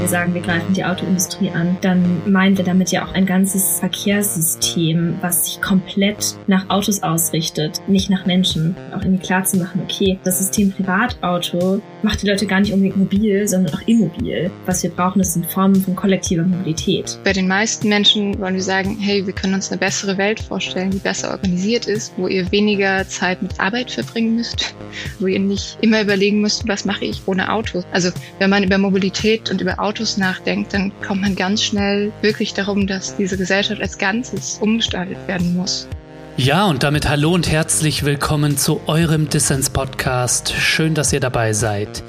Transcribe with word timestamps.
wir 0.00 0.08
sagen, 0.08 0.32
wir 0.32 0.40
greifen 0.40 0.72
die 0.72 0.84
Autoindustrie 0.84 1.50
an, 1.50 1.76
dann 1.82 2.22
meinen 2.30 2.56
wir 2.56 2.64
damit 2.64 2.90
ja 2.90 3.04
auch 3.04 3.12
ein 3.12 3.26
ganzes 3.26 3.78
Verkehrssystem, 3.80 5.18
was 5.20 5.44
sich 5.44 5.60
komplett 5.60 6.36
nach 6.46 6.70
Autos 6.70 7.02
ausrichtet, 7.02 7.82
nicht 7.86 8.08
nach 8.08 8.24
Menschen. 8.24 8.76
Auch 8.96 9.02
irgendwie 9.02 9.22
klar 9.22 9.44
zu 9.44 9.58
machen, 9.58 9.82
okay, 9.84 10.18
das 10.24 10.38
System 10.38 10.72
Privatauto 10.72 11.82
macht 12.02 12.22
die 12.22 12.26
Leute 12.26 12.46
gar 12.46 12.60
nicht 12.60 12.72
unbedingt 12.72 12.96
mobil, 12.96 13.46
sondern 13.46 13.74
auch 13.74 13.82
immobil. 13.86 14.50
Was 14.66 14.82
wir 14.82 14.90
brauchen, 14.90 15.18
das 15.18 15.34
sind 15.34 15.46
Formen 15.46 15.76
von 15.76 15.96
kollektiver 15.96 16.42
Mobilität. 16.42 17.18
Bei 17.24 17.32
den 17.32 17.48
meisten 17.48 17.88
Menschen 17.88 18.38
wollen 18.38 18.54
wir 18.54 18.62
sagen, 18.62 18.96
hey, 18.98 19.26
wir 19.26 19.32
können 19.32 19.54
uns 19.54 19.70
eine 19.70 19.78
bessere 19.78 20.18
Welt 20.18 20.40
vorstellen, 20.40 20.90
die 20.90 20.98
besser 20.98 21.30
organisiert 21.30 21.86
ist, 21.86 22.12
wo 22.16 22.28
ihr 22.28 22.50
weniger 22.52 23.06
Zeit 23.08 23.42
mit 23.42 23.58
Arbeit 23.60 23.90
verbringen 23.90 24.36
müsst, 24.36 24.74
wo 25.18 25.26
ihr 25.26 25.40
nicht 25.40 25.78
immer 25.80 26.02
überlegen 26.02 26.40
müsst, 26.40 26.66
was 26.68 26.84
mache 26.84 27.04
ich 27.04 27.22
ohne 27.26 27.52
Auto. 27.52 27.82
Also 27.92 28.10
wenn 28.38 28.50
man 28.50 28.64
über 28.64 28.78
Mobilität 28.78 29.50
und 29.50 29.60
über 29.60 29.78
Autos 29.80 30.16
nachdenkt, 30.16 30.74
dann 30.74 30.92
kommt 31.06 31.22
man 31.22 31.36
ganz 31.36 31.62
schnell 31.62 32.12
wirklich 32.22 32.54
darum, 32.54 32.86
dass 32.86 33.16
diese 33.16 33.36
Gesellschaft 33.36 33.80
als 33.80 33.98
Ganzes 33.98 34.58
umgestaltet 34.60 35.18
werden 35.26 35.56
muss. 35.56 35.88
Ja, 36.42 36.64
und 36.64 36.82
damit 36.84 37.06
hallo 37.06 37.34
und 37.34 37.50
herzlich 37.50 38.06
willkommen 38.06 38.56
zu 38.56 38.80
eurem 38.86 39.28
Dissens-Podcast. 39.28 40.54
Schön, 40.54 40.94
dass 40.94 41.12
ihr 41.12 41.20
dabei 41.20 41.52
seid. 41.52 42.02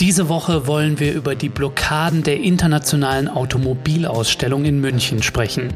Diese 0.00 0.28
Woche 0.28 0.66
wollen 0.66 0.98
wir 0.98 1.14
über 1.14 1.36
die 1.36 1.48
Blockaden 1.48 2.24
der 2.24 2.40
internationalen 2.40 3.28
Automobilausstellung 3.28 4.64
in 4.64 4.80
München 4.80 5.22
sprechen. 5.22 5.72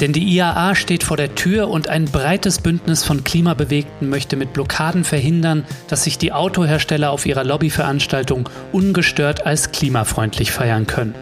Denn 0.00 0.12
die 0.12 0.36
IAA 0.36 0.74
steht 0.74 1.02
vor 1.02 1.16
der 1.16 1.34
Tür 1.34 1.68
und 1.68 1.88
ein 1.88 2.04
breites 2.04 2.60
Bündnis 2.60 3.04
von 3.04 3.24
Klimabewegten 3.24 4.10
möchte 4.10 4.36
mit 4.36 4.52
Blockaden 4.52 5.02
verhindern, 5.04 5.64
dass 5.88 6.04
sich 6.04 6.18
die 6.18 6.34
Autohersteller 6.34 7.10
auf 7.10 7.24
ihrer 7.24 7.44
Lobbyveranstaltung 7.44 8.50
ungestört 8.72 9.46
als 9.46 9.72
klimafreundlich 9.72 10.52
feiern 10.52 10.86
können. 10.86 11.14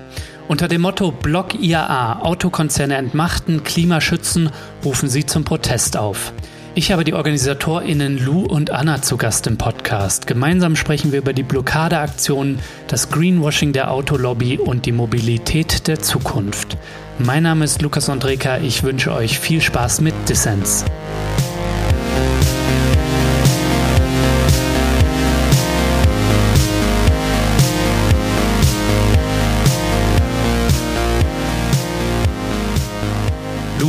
Unter 0.47 0.69
dem 0.69 0.83
Motto 0.83 1.11
Block 1.11 1.55
IAA 1.55 2.21
Autokonzerne 2.21 2.97
entmachten, 2.97 3.65
Klimaschützen 3.65 4.51
rufen 4.85 5.09
sie 5.09 5.25
zum 5.25 5.45
Protest 5.45 5.97
auf. 5.97 6.35
Ich 6.75 6.93
habe 6.93 7.05
die 7.05 7.15
OrganisatorInnen 7.15 8.23
Lou 8.23 8.45
und 8.45 8.71
Anna 8.71 9.01
zu 9.01 9.17
Gast 9.17 9.47
im 9.47 9.57
Podcast. 9.57 10.27
Gemeinsam 10.27 10.77
sprechen 10.77 11.13
wir 11.13 11.21
über 11.21 11.33
die 11.33 11.45
Blockadeaktionen, 11.45 12.59
das 12.89 13.09
Greenwashing 13.09 13.73
der 13.73 13.91
Autolobby 13.91 14.59
und 14.59 14.85
die 14.85 14.93
Mobilität 14.93 15.87
der 15.87 16.01
Zukunft. 16.01 16.77
Mein 17.19 17.45
Name 17.45 17.65
ist 17.65 17.81
Lukas 17.81 18.11
Andreka. 18.11 18.59
Ich 18.59 18.83
wünsche 18.83 19.13
euch 19.15 19.39
viel 19.39 19.63
Spaß 19.63 20.03
mit 20.03 20.15
Dissens. 20.29 20.85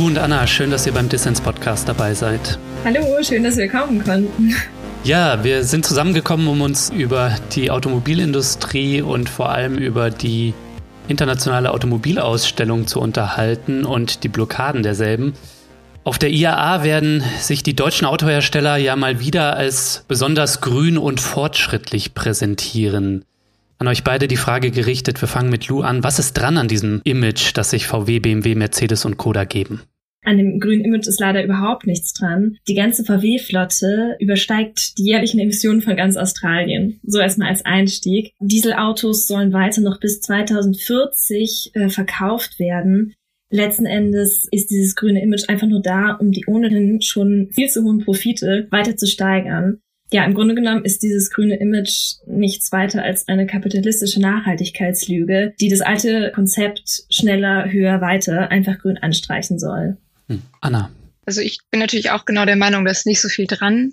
Lu 0.06 0.10
und 0.10 0.18
Anna, 0.18 0.46
schön, 0.46 0.70
dass 0.70 0.86
ihr 0.86 0.92
beim 0.92 1.08
Dissens 1.08 1.40
Podcast 1.40 1.88
dabei 1.88 2.14
seid. 2.14 2.60
Hallo, 2.84 3.00
schön, 3.24 3.42
dass 3.42 3.56
wir 3.56 3.68
kommen 3.68 4.04
konnten. 4.04 4.54
Ja, 5.02 5.42
wir 5.42 5.64
sind 5.64 5.84
zusammengekommen, 5.84 6.46
um 6.46 6.60
uns 6.60 6.90
über 6.90 7.34
die 7.56 7.72
Automobilindustrie 7.72 9.02
und 9.02 9.28
vor 9.28 9.48
allem 9.48 9.76
über 9.76 10.10
die 10.10 10.54
internationale 11.08 11.72
Automobilausstellung 11.72 12.86
zu 12.86 13.00
unterhalten 13.00 13.84
und 13.84 14.22
die 14.22 14.28
Blockaden 14.28 14.84
derselben. 14.84 15.32
Auf 16.04 16.20
der 16.20 16.30
IAA 16.30 16.84
werden 16.84 17.24
sich 17.40 17.64
die 17.64 17.74
deutschen 17.74 18.06
Autohersteller 18.06 18.76
ja 18.76 18.94
mal 18.94 19.18
wieder 19.18 19.56
als 19.56 20.04
besonders 20.06 20.60
grün 20.60 20.98
und 20.98 21.18
fortschrittlich 21.20 22.14
präsentieren. 22.14 23.24
An 23.78 23.88
euch 23.88 24.04
beide 24.04 24.28
die 24.28 24.36
Frage 24.36 24.70
gerichtet, 24.70 25.20
wir 25.20 25.26
fangen 25.26 25.50
mit 25.50 25.66
Lou 25.66 25.82
an. 25.82 26.04
Was 26.04 26.20
ist 26.20 26.34
dran 26.34 26.58
an 26.58 26.68
diesem 26.68 27.00
Image, 27.02 27.50
das 27.54 27.70
sich 27.70 27.88
VW, 27.88 28.20
BMW, 28.20 28.54
Mercedes 28.54 29.04
und 29.04 29.16
Koda 29.16 29.42
geben? 29.42 29.82
An 30.26 30.38
dem 30.38 30.58
grünen 30.60 30.84
Image 30.84 31.06
ist 31.06 31.20
leider 31.20 31.44
überhaupt 31.44 31.86
nichts 31.86 32.12
dran. 32.12 32.58
Die 32.68 32.74
ganze 32.74 33.04
VW-Flotte 33.04 34.16
übersteigt 34.18 34.98
die 34.98 35.04
jährlichen 35.04 35.38
Emissionen 35.38 35.82
von 35.82 35.96
ganz 35.96 36.16
Australien. 36.16 37.00
So 37.04 37.20
erstmal 37.20 37.48
als 37.48 37.64
Einstieg. 37.64 38.32
Dieselautos 38.40 39.26
sollen 39.26 39.52
weiter 39.52 39.80
noch 39.80 40.00
bis 40.00 40.20
2040 40.20 41.70
äh, 41.74 41.88
verkauft 41.88 42.58
werden. 42.58 43.14
Letzten 43.50 43.86
Endes 43.86 44.48
ist 44.50 44.70
dieses 44.70 44.96
grüne 44.96 45.22
Image 45.22 45.48
einfach 45.48 45.68
nur 45.68 45.80
da, 45.80 46.16
um 46.20 46.32
die 46.32 46.44
ohnehin 46.48 47.00
schon 47.00 47.48
viel 47.52 47.68
zu 47.68 47.84
hohen 47.84 48.04
Profite 48.04 48.66
weiter 48.70 48.96
zu 48.96 49.06
steigern 49.06 49.78
ja, 50.12 50.24
im 50.24 50.34
Grunde 50.34 50.54
genommen 50.54 50.84
ist 50.84 51.02
dieses 51.02 51.30
grüne 51.30 51.56
Image 51.56 52.14
nichts 52.26 52.70
weiter 52.70 53.02
als 53.02 53.26
eine 53.26 53.46
kapitalistische 53.46 54.20
Nachhaltigkeitslüge, 54.20 55.54
die 55.60 55.68
das 55.68 55.80
alte 55.80 56.30
Konzept 56.32 57.06
schneller, 57.10 57.70
höher, 57.72 58.00
weiter 58.00 58.50
einfach 58.50 58.78
grün 58.78 58.98
anstreichen 58.98 59.58
soll. 59.58 59.96
Hm. 60.28 60.42
Anna. 60.60 60.90
Also 61.24 61.40
ich 61.40 61.58
bin 61.70 61.80
natürlich 61.80 62.10
auch 62.10 62.24
genau 62.24 62.44
der 62.44 62.56
Meinung, 62.56 62.84
dass 62.84 63.04
nicht 63.04 63.20
so 63.20 63.28
viel 63.28 63.46
dran. 63.46 63.92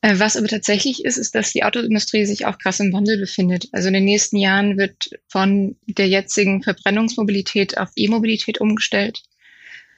Äh, 0.00 0.18
was 0.18 0.36
aber 0.36 0.48
tatsächlich 0.48 1.04
ist, 1.04 1.16
ist, 1.16 1.34
dass 1.34 1.52
die 1.52 1.64
Autoindustrie 1.64 2.26
sich 2.26 2.46
auch 2.46 2.58
krass 2.58 2.80
im 2.80 2.92
Wandel 2.92 3.18
befindet. 3.18 3.68
Also 3.72 3.88
in 3.88 3.94
den 3.94 4.04
nächsten 4.04 4.36
Jahren 4.36 4.76
wird 4.76 5.10
von 5.28 5.76
der 5.86 6.08
jetzigen 6.08 6.62
Verbrennungsmobilität 6.62 7.78
auf 7.78 7.90
E-Mobilität 7.94 8.60
umgestellt. 8.60 9.22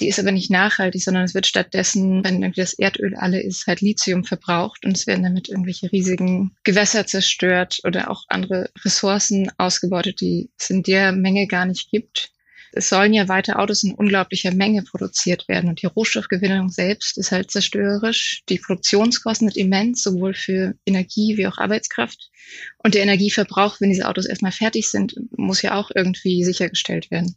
Die 0.00 0.08
ist 0.08 0.18
aber 0.18 0.32
nicht 0.32 0.50
nachhaltig, 0.50 1.02
sondern 1.02 1.22
es 1.22 1.34
wird 1.34 1.46
stattdessen, 1.46 2.24
wenn 2.24 2.42
irgendwie 2.42 2.60
das 2.60 2.74
Erdöl 2.74 3.14
alle 3.14 3.40
ist, 3.40 3.66
halt 3.66 3.80
Lithium 3.80 4.24
verbraucht 4.24 4.84
und 4.84 4.96
es 4.96 5.06
werden 5.06 5.22
damit 5.22 5.48
irgendwelche 5.48 5.90
riesigen 5.92 6.56
Gewässer 6.64 7.06
zerstört 7.06 7.78
oder 7.84 8.10
auch 8.10 8.24
andere 8.28 8.70
Ressourcen 8.84 9.50
ausgebeutet, 9.56 10.20
die 10.20 10.50
es 10.58 10.68
in 10.70 10.82
der 10.82 11.12
Menge 11.12 11.46
gar 11.46 11.64
nicht 11.64 11.90
gibt. 11.90 12.32
Es 12.76 12.88
sollen 12.88 13.14
ja 13.14 13.28
weiter 13.28 13.60
Autos 13.60 13.84
in 13.84 13.94
unglaublicher 13.94 14.52
Menge 14.52 14.82
produziert 14.82 15.46
werden 15.46 15.70
und 15.70 15.80
die 15.80 15.86
Rohstoffgewinnung 15.86 16.70
selbst 16.70 17.16
ist 17.18 17.30
halt 17.30 17.52
zerstörerisch. 17.52 18.42
Die 18.48 18.58
Produktionskosten 18.58 19.48
sind 19.48 19.56
immens, 19.56 20.02
sowohl 20.02 20.34
für 20.34 20.74
Energie 20.84 21.36
wie 21.36 21.46
auch 21.46 21.58
Arbeitskraft. 21.58 22.30
Und 22.78 22.94
der 22.94 23.04
Energieverbrauch, 23.04 23.80
wenn 23.80 23.90
diese 23.90 24.08
Autos 24.08 24.26
erstmal 24.26 24.50
fertig 24.50 24.90
sind, 24.90 25.14
muss 25.36 25.62
ja 25.62 25.76
auch 25.76 25.92
irgendwie 25.94 26.42
sichergestellt 26.42 27.12
werden. 27.12 27.36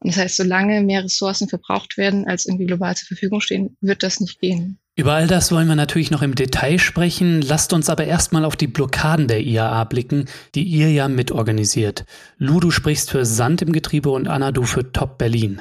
Und 0.00 0.12
das 0.12 0.18
heißt, 0.18 0.36
solange 0.36 0.82
mehr 0.82 1.04
Ressourcen 1.04 1.48
verbraucht 1.48 1.96
werden, 1.96 2.26
als 2.26 2.44
irgendwie 2.44 2.66
global 2.66 2.94
zur 2.96 3.08
Verfügung 3.08 3.40
stehen, 3.40 3.78
wird 3.80 4.02
das 4.02 4.20
nicht 4.20 4.40
gehen. 4.40 4.78
Über 4.98 5.12
all 5.12 5.26
das 5.26 5.52
wollen 5.52 5.68
wir 5.68 5.76
natürlich 5.76 6.10
noch 6.10 6.22
im 6.22 6.34
Detail 6.34 6.78
sprechen. 6.78 7.42
Lasst 7.42 7.74
uns 7.74 7.90
aber 7.90 8.06
erstmal 8.06 8.46
auf 8.46 8.56
die 8.56 8.66
Blockaden 8.66 9.28
der 9.28 9.42
IAA 9.42 9.84
blicken, 9.84 10.24
die 10.54 10.62
ihr 10.62 10.90
ja 10.90 11.06
mitorganisiert. 11.06 12.06
Lu, 12.38 12.60
du 12.60 12.70
sprichst 12.70 13.10
für 13.10 13.26
Sand 13.26 13.60
im 13.60 13.72
Getriebe 13.72 14.08
und 14.08 14.26
Anna, 14.26 14.52
du 14.52 14.62
für 14.62 14.90
Top 14.92 15.18
Berlin. 15.18 15.60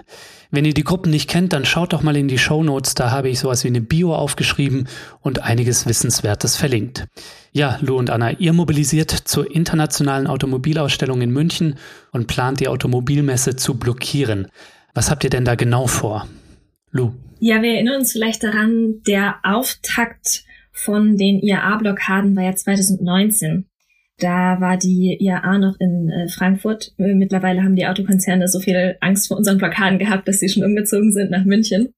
Wenn 0.51 0.63
ihr 0.63 0.73
die 0.73 0.85
Gruppen 0.85 1.11
nicht 1.11 1.29
kennt, 1.29 1.51
dann 1.51 1.65
schaut 1.65 1.91
doch 1.91 2.01
mal 2.01 2.15
in 2.15 2.29
die 2.29 2.37
Show 2.37 2.63
Notes, 2.63 2.93
da 2.93 3.11
habe 3.11 3.27
ich 3.27 3.39
sowas 3.39 3.65
wie 3.65 3.67
eine 3.67 3.81
Bio 3.81 4.15
aufgeschrieben 4.15 4.87
und 5.19 5.43
einiges 5.43 5.85
Wissenswertes 5.85 6.55
verlinkt. 6.55 7.05
Ja, 7.51 7.77
Lu 7.81 7.97
und 7.97 8.11
Anna, 8.11 8.31
ihr 8.31 8.53
mobilisiert 8.53 9.11
zur 9.11 9.53
internationalen 9.53 10.27
Automobilausstellung 10.27 11.21
in 11.21 11.31
München 11.31 11.75
und 12.13 12.27
plant 12.27 12.61
die 12.61 12.69
Automobilmesse 12.69 13.57
zu 13.57 13.73
blockieren. 13.73 14.47
Was 14.93 15.11
habt 15.11 15.25
ihr 15.25 15.29
denn 15.29 15.43
da 15.43 15.55
genau 15.55 15.87
vor? 15.87 16.25
Lu. 16.95 17.11
Ja, 17.39 17.61
wir 17.61 17.73
erinnern 17.73 17.99
uns 17.99 18.13
vielleicht 18.13 18.41
daran, 18.41 19.01
der 19.05 19.35
Auftakt 19.43 20.45
von 20.71 21.17
den 21.17 21.39
IAA-Blockaden 21.39 22.35
war 22.35 22.43
ja 22.43 22.55
2019. 22.55 23.65
Da 24.17 24.61
war 24.61 24.77
die 24.77 25.17
IAA 25.19 25.57
noch 25.57 25.75
in 25.79 26.09
äh, 26.09 26.29
Frankfurt. 26.29 26.93
Äh, 26.97 27.13
mittlerweile 27.13 27.63
haben 27.63 27.75
die 27.75 27.85
Autokonzerne 27.85 28.47
so 28.47 28.61
viel 28.61 28.95
Angst 29.01 29.27
vor 29.27 29.35
unseren 29.35 29.57
Blockaden 29.57 29.99
gehabt, 29.99 30.25
dass 30.27 30.39
sie 30.39 30.47
schon 30.47 30.63
umgezogen 30.63 31.11
sind 31.11 31.31
nach 31.31 31.43
München. 31.43 31.89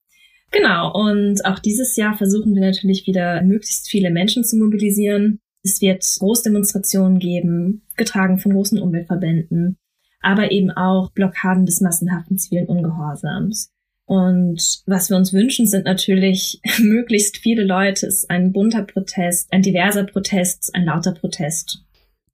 Genau, 0.50 0.92
und 0.92 1.44
auch 1.44 1.60
dieses 1.60 1.96
Jahr 1.96 2.16
versuchen 2.16 2.54
wir 2.54 2.62
natürlich 2.62 3.06
wieder 3.06 3.42
möglichst 3.42 3.88
viele 3.88 4.10
Menschen 4.10 4.42
zu 4.42 4.56
mobilisieren. 4.56 5.38
Es 5.62 5.80
wird 5.80 6.04
Großdemonstrationen 6.18 7.20
geben, 7.20 7.82
getragen 7.96 8.38
von 8.38 8.52
großen 8.52 8.80
Umweltverbänden, 8.80 9.76
aber 10.22 10.50
eben 10.50 10.72
auch 10.72 11.12
Blockaden 11.12 11.66
des 11.66 11.80
massenhaften 11.80 12.38
zivilen 12.38 12.66
Ungehorsams. 12.66 13.70
Und 14.08 14.80
was 14.86 15.10
wir 15.10 15.18
uns 15.18 15.34
wünschen, 15.34 15.66
sind 15.66 15.84
natürlich 15.84 16.62
möglichst 16.78 17.36
viele 17.36 17.62
Leute. 17.62 18.06
Es 18.06 18.20
ist 18.20 18.30
ein 18.30 18.52
bunter 18.54 18.82
Protest, 18.82 19.52
ein 19.52 19.60
diverser 19.60 20.04
Protest, 20.04 20.74
ein 20.74 20.86
lauter 20.86 21.12
Protest. 21.12 21.84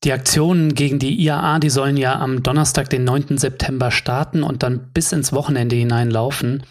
Die 0.05 0.13
Aktionen 0.13 0.77
gegen 0.77 1.01
die 1.01 1.21
IAA, 1.21 1.59
die 1.59 1.71
sollen 1.71 1.97
ja 1.97 2.21
am 2.21 2.45
Donnerstag, 2.45 2.91
den 2.91 3.03
9. 3.03 3.39
September 3.39 3.91
starten 3.91 4.45
und 4.45 4.63
dann 4.63 4.93
bis 4.95 5.11
ins 5.11 5.33
Wochenende 5.33 5.75
hineinlaufen. 5.75 6.63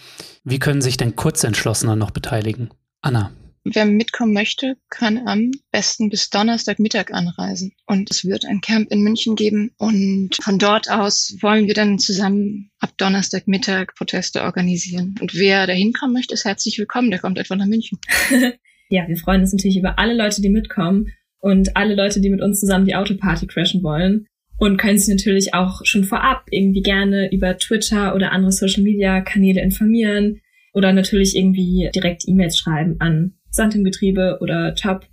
Wie 0.45 0.59
können 0.59 0.81
sich 0.81 0.95
denn 0.95 1.17
Kurzentschlossene 1.17 1.97
noch 1.97 2.11
beteiligen? 2.11 2.69
Anna. 3.01 3.31
Wer 3.65 3.85
mitkommen 3.85 4.33
möchte, 4.33 4.75
kann 4.89 5.25
am 5.25 5.51
besten 5.71 6.09
bis 6.09 6.29
Donnerstagmittag 6.29 7.13
anreisen. 7.13 7.71
Und 7.85 8.11
es 8.11 8.25
wird 8.25 8.45
ein 8.45 8.59
Camp 8.59 8.91
in 8.91 9.01
München 9.01 9.37
geben. 9.37 9.71
Und 9.77 10.35
von 10.41 10.59
dort 10.59 10.91
aus 10.91 11.37
wollen 11.39 11.67
wir 11.67 11.73
dann 11.73 11.97
zusammen 11.97 12.71
ab 12.79 12.91
Donnerstagmittag 12.97 13.95
Proteste 13.95 14.41
organisieren. 14.41 15.15
Und 15.21 15.33
wer 15.33 15.65
da 15.65 15.71
hinkommen 15.71 16.13
möchte, 16.13 16.33
ist 16.33 16.43
herzlich 16.43 16.77
willkommen. 16.77 17.09
Der 17.09 17.21
kommt 17.21 17.37
etwa 17.37 17.55
nach 17.55 17.65
München. 17.65 17.99
ja, 18.89 19.07
wir 19.07 19.15
freuen 19.15 19.41
uns 19.41 19.53
natürlich 19.53 19.77
über 19.77 19.97
alle 19.97 20.13
Leute, 20.13 20.41
die 20.41 20.49
mitkommen 20.49 21.13
und 21.39 21.77
alle 21.77 21.95
Leute, 21.95 22.19
die 22.19 22.29
mit 22.29 22.41
uns 22.41 22.59
zusammen 22.59 22.85
die 22.85 22.95
Autoparty 22.95 23.47
crashen 23.47 23.81
wollen. 23.81 24.27
und 24.57 24.75
können 24.75 24.97
sich 24.97 25.13
natürlich 25.13 25.53
auch 25.53 25.85
schon 25.85 26.03
vorab 26.03 26.47
irgendwie 26.51 26.81
gerne 26.81 27.31
über 27.31 27.57
Twitter 27.57 28.13
oder 28.13 28.33
andere 28.33 28.51
Social-Media-Kanäle 28.51 29.61
informieren 29.61 30.41
oder 30.73 30.91
natürlich 30.91 31.35
irgendwie 31.37 31.89
direkt 31.95 32.27
E-Mails 32.27 32.57
schreiben 32.57 32.97
an 32.99 33.35
Sandtengetriebe 33.53 34.39
oder 34.41 34.75
Top. 34.75 35.05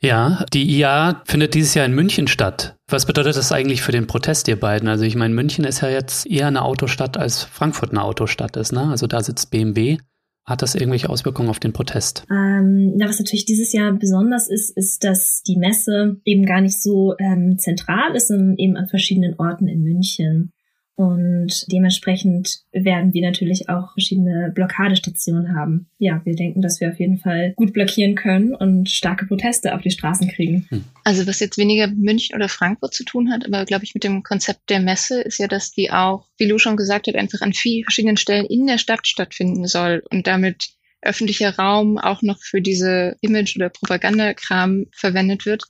Ja, 0.00 0.44
die 0.52 0.78
IA 0.78 1.22
findet 1.24 1.54
dieses 1.54 1.74
Jahr 1.74 1.86
in 1.86 1.94
München 1.94 2.26
statt. 2.26 2.76
Was 2.88 3.06
bedeutet 3.06 3.36
das 3.36 3.52
eigentlich 3.52 3.80
für 3.80 3.92
den 3.92 4.06
Protest, 4.06 4.48
ihr 4.48 4.60
beiden? 4.60 4.88
Also 4.88 5.04
ich 5.04 5.16
meine, 5.16 5.34
München 5.34 5.64
ist 5.64 5.80
ja 5.80 5.88
jetzt 5.88 6.26
eher 6.26 6.46
eine 6.46 6.62
Autostadt 6.62 7.16
als 7.16 7.42
Frankfurt 7.42 7.90
eine 7.90 8.02
Autostadt 8.02 8.56
ist, 8.56 8.72
ne? 8.72 8.90
Also 8.90 9.06
da 9.06 9.22
sitzt 9.22 9.50
BMW. 9.50 9.98
Hat 10.46 10.60
das 10.60 10.74
irgendwelche 10.74 11.08
Auswirkungen 11.08 11.48
auf 11.48 11.58
den 11.58 11.72
Protest? 11.72 12.26
Ähm, 12.30 12.92
na, 12.96 13.08
was 13.08 13.18
natürlich 13.18 13.46
dieses 13.46 13.72
Jahr 13.72 13.92
besonders 13.92 14.50
ist, 14.50 14.76
ist, 14.76 15.02
dass 15.02 15.42
die 15.42 15.56
Messe 15.56 16.20
eben 16.26 16.44
gar 16.44 16.60
nicht 16.60 16.82
so 16.82 17.14
ähm, 17.18 17.56
zentral 17.58 18.14
ist, 18.14 18.28
sondern 18.28 18.58
eben 18.58 18.76
an 18.76 18.86
verschiedenen 18.86 19.36
Orten 19.38 19.68
in 19.68 19.80
München. 19.80 20.52
Und 20.96 21.66
dementsprechend 21.72 22.60
werden 22.72 23.12
wir 23.12 23.22
natürlich 23.22 23.68
auch 23.68 23.92
verschiedene 23.94 24.52
Blockadestationen 24.54 25.56
haben. 25.56 25.90
Ja, 25.98 26.20
wir 26.24 26.36
denken, 26.36 26.62
dass 26.62 26.80
wir 26.80 26.90
auf 26.90 27.00
jeden 27.00 27.18
Fall 27.18 27.52
gut 27.56 27.72
blockieren 27.72 28.14
können 28.14 28.54
und 28.54 28.88
starke 28.88 29.26
Proteste 29.26 29.74
auf 29.74 29.82
die 29.82 29.90
Straßen 29.90 30.28
kriegen. 30.28 30.66
Hm. 30.68 30.84
Also 31.02 31.26
was 31.26 31.40
jetzt 31.40 31.58
weniger 31.58 31.88
München 31.88 32.36
oder 32.36 32.48
Frankfurt 32.48 32.94
zu 32.94 33.04
tun 33.04 33.32
hat, 33.32 33.44
aber 33.44 33.64
glaube 33.64 33.84
ich 33.84 33.94
mit 33.94 34.04
dem 34.04 34.22
Konzept 34.22 34.70
der 34.70 34.78
Messe 34.78 35.20
ist 35.20 35.38
ja, 35.38 35.48
dass 35.48 35.72
die 35.72 35.90
auch, 35.90 36.28
wie 36.38 36.46
Lu 36.46 36.58
schon 36.58 36.76
gesagt 36.76 37.08
hat, 37.08 37.16
einfach 37.16 37.40
an 37.40 37.52
vielen 37.52 37.82
verschiedenen 37.82 38.16
Stellen 38.16 38.46
in 38.46 38.66
der 38.66 38.78
Stadt 38.78 39.06
stattfinden 39.06 39.66
soll 39.66 40.02
und 40.10 40.28
damit 40.28 40.68
öffentlicher 41.02 41.56
Raum 41.56 41.98
auch 41.98 42.22
noch 42.22 42.38
für 42.40 42.62
diese 42.62 43.16
Image- 43.20 43.56
oder 43.56 43.68
Propagandakram 43.68 44.86
verwendet 44.92 45.44
wird 45.44 45.64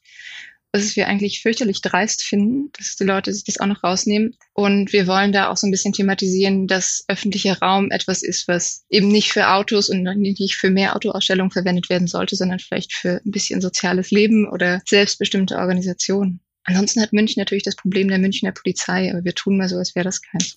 was 0.74 0.96
wir 0.96 1.06
eigentlich 1.06 1.40
fürchterlich 1.40 1.80
dreist 1.82 2.24
finden, 2.24 2.70
dass 2.76 2.96
die 2.96 3.04
Leute 3.04 3.32
sich 3.32 3.44
das 3.44 3.60
auch 3.60 3.66
noch 3.66 3.84
rausnehmen. 3.84 4.36
Und 4.52 4.92
wir 4.92 5.06
wollen 5.06 5.30
da 5.30 5.48
auch 5.48 5.56
so 5.56 5.66
ein 5.66 5.70
bisschen 5.70 5.92
thematisieren, 5.92 6.66
dass 6.66 7.04
öffentlicher 7.06 7.58
Raum 7.60 7.90
etwas 7.92 8.22
ist, 8.22 8.48
was 8.48 8.84
eben 8.90 9.08
nicht 9.08 9.32
für 9.32 9.50
Autos 9.50 9.88
und 9.88 10.02
nicht 10.02 10.56
für 10.56 10.70
mehr 10.70 10.96
Autoausstellungen 10.96 11.52
verwendet 11.52 11.88
werden 11.88 12.08
sollte, 12.08 12.34
sondern 12.34 12.58
vielleicht 12.58 12.92
für 12.92 13.20
ein 13.24 13.30
bisschen 13.30 13.60
soziales 13.60 14.10
Leben 14.10 14.48
oder 14.48 14.82
selbstbestimmte 14.84 15.56
Organisationen. 15.56 16.40
Ansonsten 16.66 17.02
hat 17.02 17.12
München 17.12 17.40
natürlich 17.40 17.62
das 17.62 17.76
Problem 17.76 18.08
der 18.08 18.18
Münchner 18.18 18.52
Polizei, 18.52 19.10
aber 19.12 19.24
wir 19.24 19.34
tun 19.34 19.58
mal 19.58 19.68
so, 19.68 19.76
als 19.76 19.94
wäre 19.94 20.04
das 20.04 20.22
keins. 20.22 20.54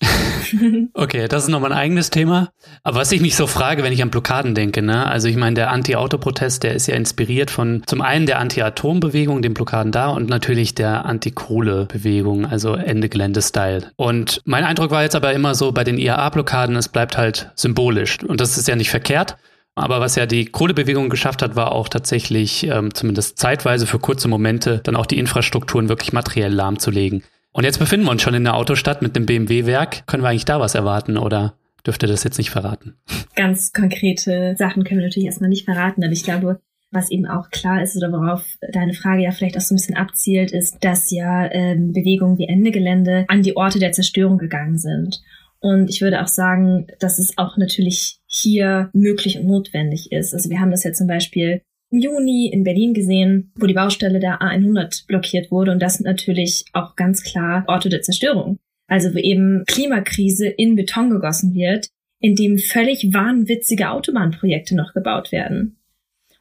okay, 0.94 1.28
das 1.28 1.44
ist 1.44 1.50
nochmal 1.50 1.72
ein 1.72 1.78
eigenes 1.78 2.08
Thema. 2.08 2.50
Aber 2.82 2.98
was 2.98 3.12
ich 3.12 3.20
mich 3.20 3.36
so 3.36 3.46
frage, 3.46 3.82
wenn 3.82 3.92
ich 3.92 4.02
an 4.02 4.10
Blockaden 4.10 4.54
denke, 4.54 4.80
ne? 4.80 5.06
Also 5.06 5.28
ich 5.28 5.36
meine, 5.36 5.54
der 5.54 5.70
Anti-Auto-Protest, 5.70 6.62
der 6.62 6.74
ist 6.74 6.88
ja 6.88 6.94
inspiriert 6.94 7.50
von 7.50 7.82
zum 7.86 8.00
einen 8.00 8.24
der 8.24 8.38
Anti-Atom-Bewegung, 8.38 9.42
den 9.42 9.52
Blockaden 9.52 9.92
da 9.92 10.08
und 10.08 10.30
natürlich 10.30 10.74
der 10.74 11.04
Anti-Kohle-Bewegung, 11.04 12.46
also 12.46 12.74
Ende 12.74 13.10
Gelände-Style. 13.10 13.92
Und 13.96 14.40
mein 14.46 14.64
Eindruck 14.64 14.90
war 14.90 15.02
jetzt 15.02 15.14
aber 15.16 15.34
immer 15.34 15.54
so 15.54 15.72
bei 15.72 15.84
den 15.84 15.98
IAA-Blockaden, 15.98 16.74
es 16.76 16.88
bleibt 16.88 17.18
halt 17.18 17.50
symbolisch. 17.54 18.22
Und 18.24 18.40
das 18.40 18.56
ist 18.56 18.66
ja 18.66 18.76
nicht 18.76 18.90
verkehrt. 18.90 19.36
Aber 19.78 20.00
was 20.00 20.16
ja 20.16 20.26
die 20.26 20.46
Kohlebewegung 20.46 21.08
geschafft 21.08 21.42
hat, 21.42 21.56
war 21.56 21.72
auch 21.72 21.88
tatsächlich, 21.88 22.66
ähm, 22.66 22.94
zumindest 22.94 23.38
zeitweise 23.38 23.86
für 23.86 23.98
kurze 23.98 24.28
Momente, 24.28 24.80
dann 24.84 24.96
auch 24.96 25.06
die 25.06 25.18
Infrastrukturen 25.18 25.88
wirklich 25.88 26.12
materiell 26.12 26.52
lahmzulegen. 26.52 27.22
Und 27.52 27.64
jetzt 27.64 27.78
befinden 27.78 28.06
wir 28.06 28.10
uns 28.10 28.22
schon 28.22 28.34
in 28.34 28.44
der 28.44 28.54
Autostadt 28.54 29.02
mit 29.02 29.16
dem 29.16 29.26
BMW-Werk. 29.26 30.06
Können 30.06 30.22
wir 30.22 30.28
eigentlich 30.28 30.44
da 30.44 30.60
was 30.60 30.74
erwarten 30.74 31.16
oder 31.16 31.54
dürfte 31.86 32.06
das 32.06 32.24
jetzt 32.24 32.38
nicht 32.38 32.50
verraten? 32.50 32.94
Ganz 33.34 33.72
konkrete 33.72 34.54
Sachen 34.56 34.84
können 34.84 35.00
wir 35.00 35.06
natürlich 35.06 35.26
erstmal 35.26 35.50
nicht 35.50 35.64
verraten, 35.64 36.04
aber 36.04 36.12
ich 36.12 36.24
glaube, 36.24 36.60
was 36.90 37.10
eben 37.10 37.26
auch 37.26 37.50
klar 37.50 37.82
ist 37.82 37.96
oder 37.96 38.12
worauf 38.12 38.44
deine 38.72 38.94
Frage 38.94 39.22
ja 39.22 39.30
vielleicht 39.30 39.56
auch 39.56 39.62
so 39.62 39.74
ein 39.74 39.76
bisschen 39.76 39.96
abzielt, 39.96 40.52
ist, 40.52 40.78
dass 40.82 41.10
ja 41.10 41.50
ähm, 41.50 41.92
Bewegungen 41.92 42.38
wie 42.38 42.48
Ende 42.48 42.70
Gelände 42.70 43.24
an 43.28 43.42
die 43.42 43.56
Orte 43.56 43.78
der 43.78 43.92
Zerstörung 43.92 44.38
gegangen 44.38 44.78
sind. 44.78 45.20
Und 45.60 45.90
ich 45.90 46.00
würde 46.00 46.22
auch 46.22 46.28
sagen, 46.28 46.86
dass 47.00 47.18
es 47.18 47.36
auch 47.36 47.56
natürlich 47.56 48.17
hier 48.28 48.90
möglich 48.92 49.38
und 49.38 49.46
notwendig 49.46 50.12
ist. 50.12 50.34
Also 50.34 50.50
wir 50.50 50.60
haben 50.60 50.70
das 50.70 50.84
ja 50.84 50.92
zum 50.92 51.06
Beispiel 51.06 51.62
im 51.90 51.98
Juni 51.98 52.50
in 52.52 52.64
Berlin 52.64 52.92
gesehen, 52.92 53.52
wo 53.56 53.66
die 53.66 53.74
Baustelle 53.74 54.20
der 54.20 54.40
A100 54.40 55.06
blockiert 55.06 55.50
wurde. 55.50 55.72
Und 55.72 55.80
das 55.80 55.94
sind 55.94 56.04
natürlich 56.04 56.66
auch 56.74 56.94
ganz 56.96 57.22
klar 57.22 57.64
Orte 57.66 57.88
der 57.88 58.02
Zerstörung. 58.02 58.58
Also 58.86 59.14
wo 59.14 59.18
eben 59.18 59.64
Klimakrise 59.66 60.46
in 60.46 60.76
Beton 60.76 61.10
gegossen 61.10 61.54
wird, 61.54 61.88
in 62.20 62.34
dem 62.34 62.58
völlig 62.58 63.12
wahnwitzige 63.12 63.90
Autobahnprojekte 63.90 64.74
noch 64.74 64.92
gebaut 64.92 65.32
werden. 65.32 65.78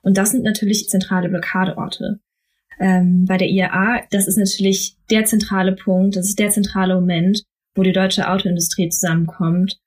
Und 0.01 0.17
das 0.17 0.31
sind 0.31 0.43
natürlich 0.43 0.89
zentrale 0.89 1.29
Blockadeorte. 1.29 2.19
Ähm, 2.79 3.25
bei 3.25 3.37
der 3.37 3.49
IAA, 3.49 4.03
das 4.11 4.27
ist 4.27 4.37
natürlich 4.37 4.95
der 5.09 5.25
zentrale 5.25 5.73
Punkt, 5.73 6.15
das 6.15 6.27
ist 6.27 6.39
der 6.39 6.49
zentrale 6.49 6.95
Moment, 6.95 7.43
wo 7.75 7.83
die 7.83 7.91
deutsche 7.91 8.29
Autoindustrie 8.29 8.89
zusammenkommt. 8.89 9.77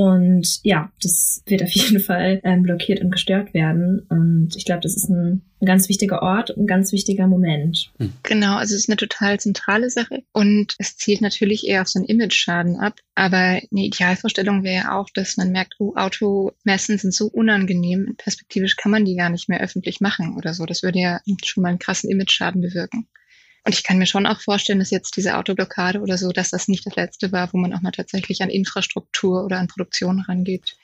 Und 0.00 0.60
ja, 0.62 0.90
das 1.02 1.42
wird 1.44 1.62
auf 1.62 1.70
jeden 1.72 2.00
Fall 2.00 2.40
ähm, 2.42 2.62
blockiert 2.62 3.02
und 3.02 3.10
gestört 3.10 3.52
werden. 3.52 4.06
Und 4.08 4.56
ich 4.56 4.64
glaube, 4.64 4.80
das 4.80 4.96
ist 4.96 5.10
ein, 5.10 5.42
ein, 5.60 5.66
ganz 5.66 5.90
wichtiger 5.90 6.22
Ort 6.22 6.50
und 6.50 6.62
ein 6.62 6.66
ganz 6.66 6.90
wichtiger 6.92 7.26
Moment. 7.26 7.92
Hm. 7.98 8.14
Genau, 8.22 8.56
also 8.56 8.74
es 8.74 8.84
ist 8.84 8.88
eine 8.88 8.96
total 8.96 9.38
zentrale 9.38 9.90
Sache. 9.90 10.22
Und 10.32 10.74
es 10.78 10.96
zielt 10.96 11.20
natürlich 11.20 11.66
eher 11.68 11.82
auf 11.82 11.88
so 11.88 11.98
einen 11.98 12.08
Image-Schaden 12.08 12.76
ab. 12.76 12.94
Aber 13.14 13.36
eine 13.36 13.60
Idealvorstellung 13.72 14.64
wäre 14.64 14.84
ja 14.84 14.98
auch, 14.98 15.10
dass 15.12 15.36
man 15.36 15.52
merkt, 15.52 15.74
oh, 15.80 15.92
Automessen 15.96 16.96
sind 16.96 17.12
so 17.12 17.26
unangenehm. 17.26 18.14
Perspektivisch 18.16 18.76
kann 18.76 18.92
man 18.92 19.04
die 19.04 19.16
gar 19.16 19.28
nicht 19.28 19.50
mehr 19.50 19.60
öffentlich 19.60 20.00
machen 20.00 20.34
oder 20.34 20.54
so. 20.54 20.64
Das 20.64 20.82
würde 20.82 20.98
ja 20.98 21.20
schon 21.44 21.62
mal 21.62 21.68
einen 21.68 21.78
krassen 21.78 22.08
Image-Schaden 22.08 22.62
bewirken. 22.62 23.06
Und 23.64 23.74
ich 23.74 23.82
kann 23.82 23.98
mir 23.98 24.06
schon 24.06 24.26
auch 24.26 24.40
vorstellen, 24.40 24.78
dass 24.78 24.90
jetzt 24.90 25.16
diese 25.16 25.36
Autoblockade 25.36 26.00
oder 26.00 26.16
so, 26.16 26.30
dass 26.30 26.50
das 26.50 26.68
nicht 26.68 26.86
das 26.86 26.96
letzte 26.96 27.30
war, 27.32 27.52
wo 27.52 27.58
man 27.58 27.74
auch 27.74 27.82
mal 27.82 27.90
tatsächlich 27.90 28.42
an 28.42 28.48
Infrastruktur 28.48 29.44
oder 29.44 29.58
an 29.58 29.68
Produktion 29.68 30.20
rangeht. 30.20 30.76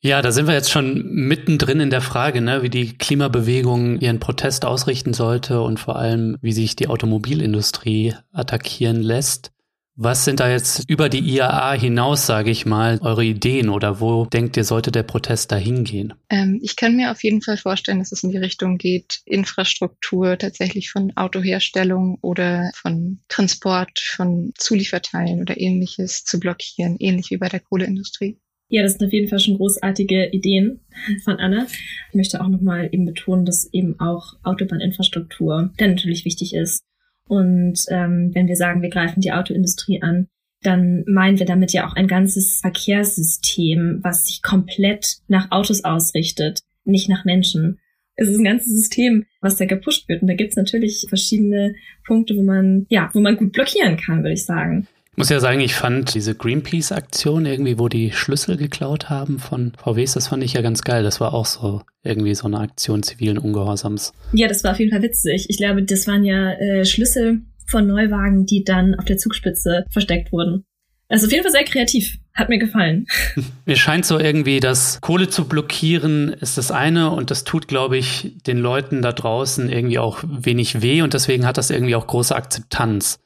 Ja, 0.00 0.22
da 0.22 0.30
sind 0.30 0.46
wir 0.46 0.54
jetzt 0.54 0.70
schon 0.70 1.04
mittendrin 1.06 1.80
in 1.80 1.90
der 1.90 2.00
Frage, 2.00 2.40
ne, 2.40 2.62
wie 2.62 2.70
die 2.70 2.96
Klimabewegung 2.96 3.98
ihren 3.98 4.20
Protest 4.20 4.64
ausrichten 4.64 5.14
sollte 5.14 5.60
und 5.60 5.80
vor 5.80 5.96
allem, 5.96 6.36
wie 6.40 6.52
sich 6.52 6.76
die 6.76 6.88
Automobilindustrie 6.88 8.14
attackieren 8.32 9.02
lässt. 9.02 9.52
Was 9.98 10.26
sind 10.26 10.40
da 10.40 10.50
jetzt 10.50 10.84
über 10.90 11.08
die 11.08 11.20
IAA 11.20 11.72
hinaus, 11.72 12.26
sage 12.26 12.50
ich 12.50 12.66
mal, 12.66 12.98
eure 13.00 13.24
Ideen 13.24 13.70
oder 13.70 13.98
wo 13.98 14.26
denkt 14.26 14.58
ihr, 14.58 14.64
sollte 14.64 14.92
der 14.92 15.04
Protest 15.04 15.52
da 15.52 15.56
hingehen? 15.56 16.12
Ähm, 16.28 16.60
ich 16.62 16.76
kann 16.76 16.96
mir 16.96 17.10
auf 17.10 17.24
jeden 17.24 17.40
Fall 17.40 17.56
vorstellen, 17.56 18.00
dass 18.00 18.12
es 18.12 18.22
in 18.22 18.28
die 18.28 18.36
Richtung 18.36 18.76
geht, 18.76 19.22
Infrastruktur 19.24 20.36
tatsächlich 20.36 20.90
von 20.90 21.16
Autoherstellung 21.16 22.18
oder 22.20 22.70
von 22.74 23.20
Transport 23.28 23.98
von 23.98 24.52
Zulieferteilen 24.58 25.40
oder 25.40 25.58
ähnliches 25.58 26.24
zu 26.24 26.38
blockieren, 26.38 26.96
ähnlich 26.98 27.30
wie 27.30 27.38
bei 27.38 27.48
der 27.48 27.60
Kohleindustrie. 27.60 28.38
Ja, 28.68 28.82
das 28.82 28.94
sind 28.94 29.06
auf 29.06 29.12
jeden 29.14 29.28
Fall 29.28 29.38
schon 29.38 29.56
großartige 29.56 30.28
Ideen 30.30 30.80
von 31.24 31.38
Anna. 31.38 31.66
Ich 32.10 32.14
möchte 32.14 32.42
auch 32.42 32.48
nochmal 32.48 32.90
eben 32.92 33.06
betonen, 33.06 33.46
dass 33.46 33.72
eben 33.72 33.98
auch 33.98 34.34
Autobahninfrastruktur 34.42 35.72
dann 35.78 35.90
natürlich 35.90 36.26
wichtig 36.26 36.52
ist. 36.52 36.82
Und 37.28 37.80
ähm, 37.88 38.30
wenn 38.34 38.46
wir 38.46 38.56
sagen, 38.56 38.82
wir 38.82 38.90
greifen 38.90 39.20
die 39.20 39.32
Autoindustrie 39.32 40.02
an, 40.02 40.28
dann 40.62 41.04
meinen 41.06 41.38
wir 41.38 41.46
damit 41.46 41.72
ja 41.72 41.86
auch 41.86 41.94
ein 41.94 42.08
ganzes 42.08 42.60
Verkehrssystem, 42.60 44.00
was 44.02 44.26
sich 44.26 44.42
komplett 44.42 45.18
nach 45.28 45.50
Autos 45.50 45.84
ausrichtet, 45.84 46.60
nicht 46.84 47.08
nach 47.08 47.24
Menschen. 47.24 47.78
Es 48.14 48.28
ist 48.28 48.38
ein 48.38 48.44
ganzes 48.44 48.72
System, 48.72 49.26
was 49.40 49.56
da 49.56 49.66
gepusht 49.66 50.08
wird. 50.08 50.22
Und 50.22 50.28
da 50.28 50.34
gibt's 50.34 50.56
natürlich 50.56 51.06
verschiedene 51.08 51.74
Punkte, 52.06 52.36
wo 52.36 52.42
man, 52.42 52.86
ja, 52.88 53.10
wo 53.12 53.20
man 53.20 53.36
gut 53.36 53.52
blockieren 53.52 53.96
kann, 53.96 54.22
würde 54.22 54.32
ich 54.32 54.44
sagen 54.44 54.88
muss 55.16 55.30
ja 55.30 55.40
sagen, 55.40 55.60
ich 55.60 55.74
fand 55.74 56.14
diese 56.14 56.34
Greenpeace-Aktion 56.34 57.46
irgendwie, 57.46 57.78
wo 57.78 57.88
die 57.88 58.12
Schlüssel 58.12 58.56
geklaut 58.56 59.08
haben 59.08 59.38
von 59.38 59.72
VWs, 59.82 60.12
das 60.12 60.28
fand 60.28 60.44
ich 60.44 60.52
ja 60.52 60.62
ganz 60.62 60.82
geil. 60.82 61.02
Das 61.02 61.20
war 61.20 61.34
auch 61.34 61.46
so 61.46 61.82
irgendwie 62.02 62.34
so 62.34 62.46
eine 62.46 62.60
Aktion 62.60 63.02
zivilen 63.02 63.38
Ungehorsams. 63.38 64.12
Ja, 64.32 64.48
das 64.48 64.62
war 64.62 64.72
auf 64.72 64.78
jeden 64.78 64.92
Fall 64.92 65.02
witzig. 65.02 65.46
Ich 65.48 65.56
glaube, 65.56 65.82
das 65.82 66.06
waren 66.06 66.24
ja 66.24 66.52
äh, 66.52 66.84
Schlüssel 66.84 67.42
von 67.66 67.86
Neuwagen, 67.86 68.46
die 68.46 68.64
dann 68.64 68.94
auf 68.94 69.04
der 69.04 69.16
Zugspitze 69.16 69.84
versteckt 69.90 70.32
wurden. 70.32 70.64
Also 71.08 71.26
auf 71.26 71.32
jeden 71.32 71.44
Fall 71.44 71.52
sehr 71.52 71.64
kreativ. 71.64 72.18
Hat 72.34 72.48
mir 72.48 72.58
gefallen. 72.58 73.06
Mir 73.64 73.76
scheint 73.76 74.04
so 74.04 74.18
irgendwie, 74.18 74.60
dass 74.60 75.00
Kohle 75.00 75.28
zu 75.28 75.48
blockieren 75.48 76.34
ist 76.34 76.58
das 76.58 76.70
eine 76.70 77.10
und 77.10 77.30
das 77.30 77.44
tut, 77.44 77.66
glaube 77.66 77.96
ich, 77.96 78.34
den 78.46 78.58
Leuten 78.58 79.00
da 79.00 79.12
draußen 79.12 79.70
irgendwie 79.70 79.98
auch 79.98 80.22
wenig 80.26 80.82
weh 80.82 81.00
und 81.00 81.14
deswegen 81.14 81.46
hat 81.46 81.56
das 81.56 81.70
irgendwie 81.70 81.94
auch 81.94 82.06
große 82.06 82.36
Akzeptanz. 82.36 83.20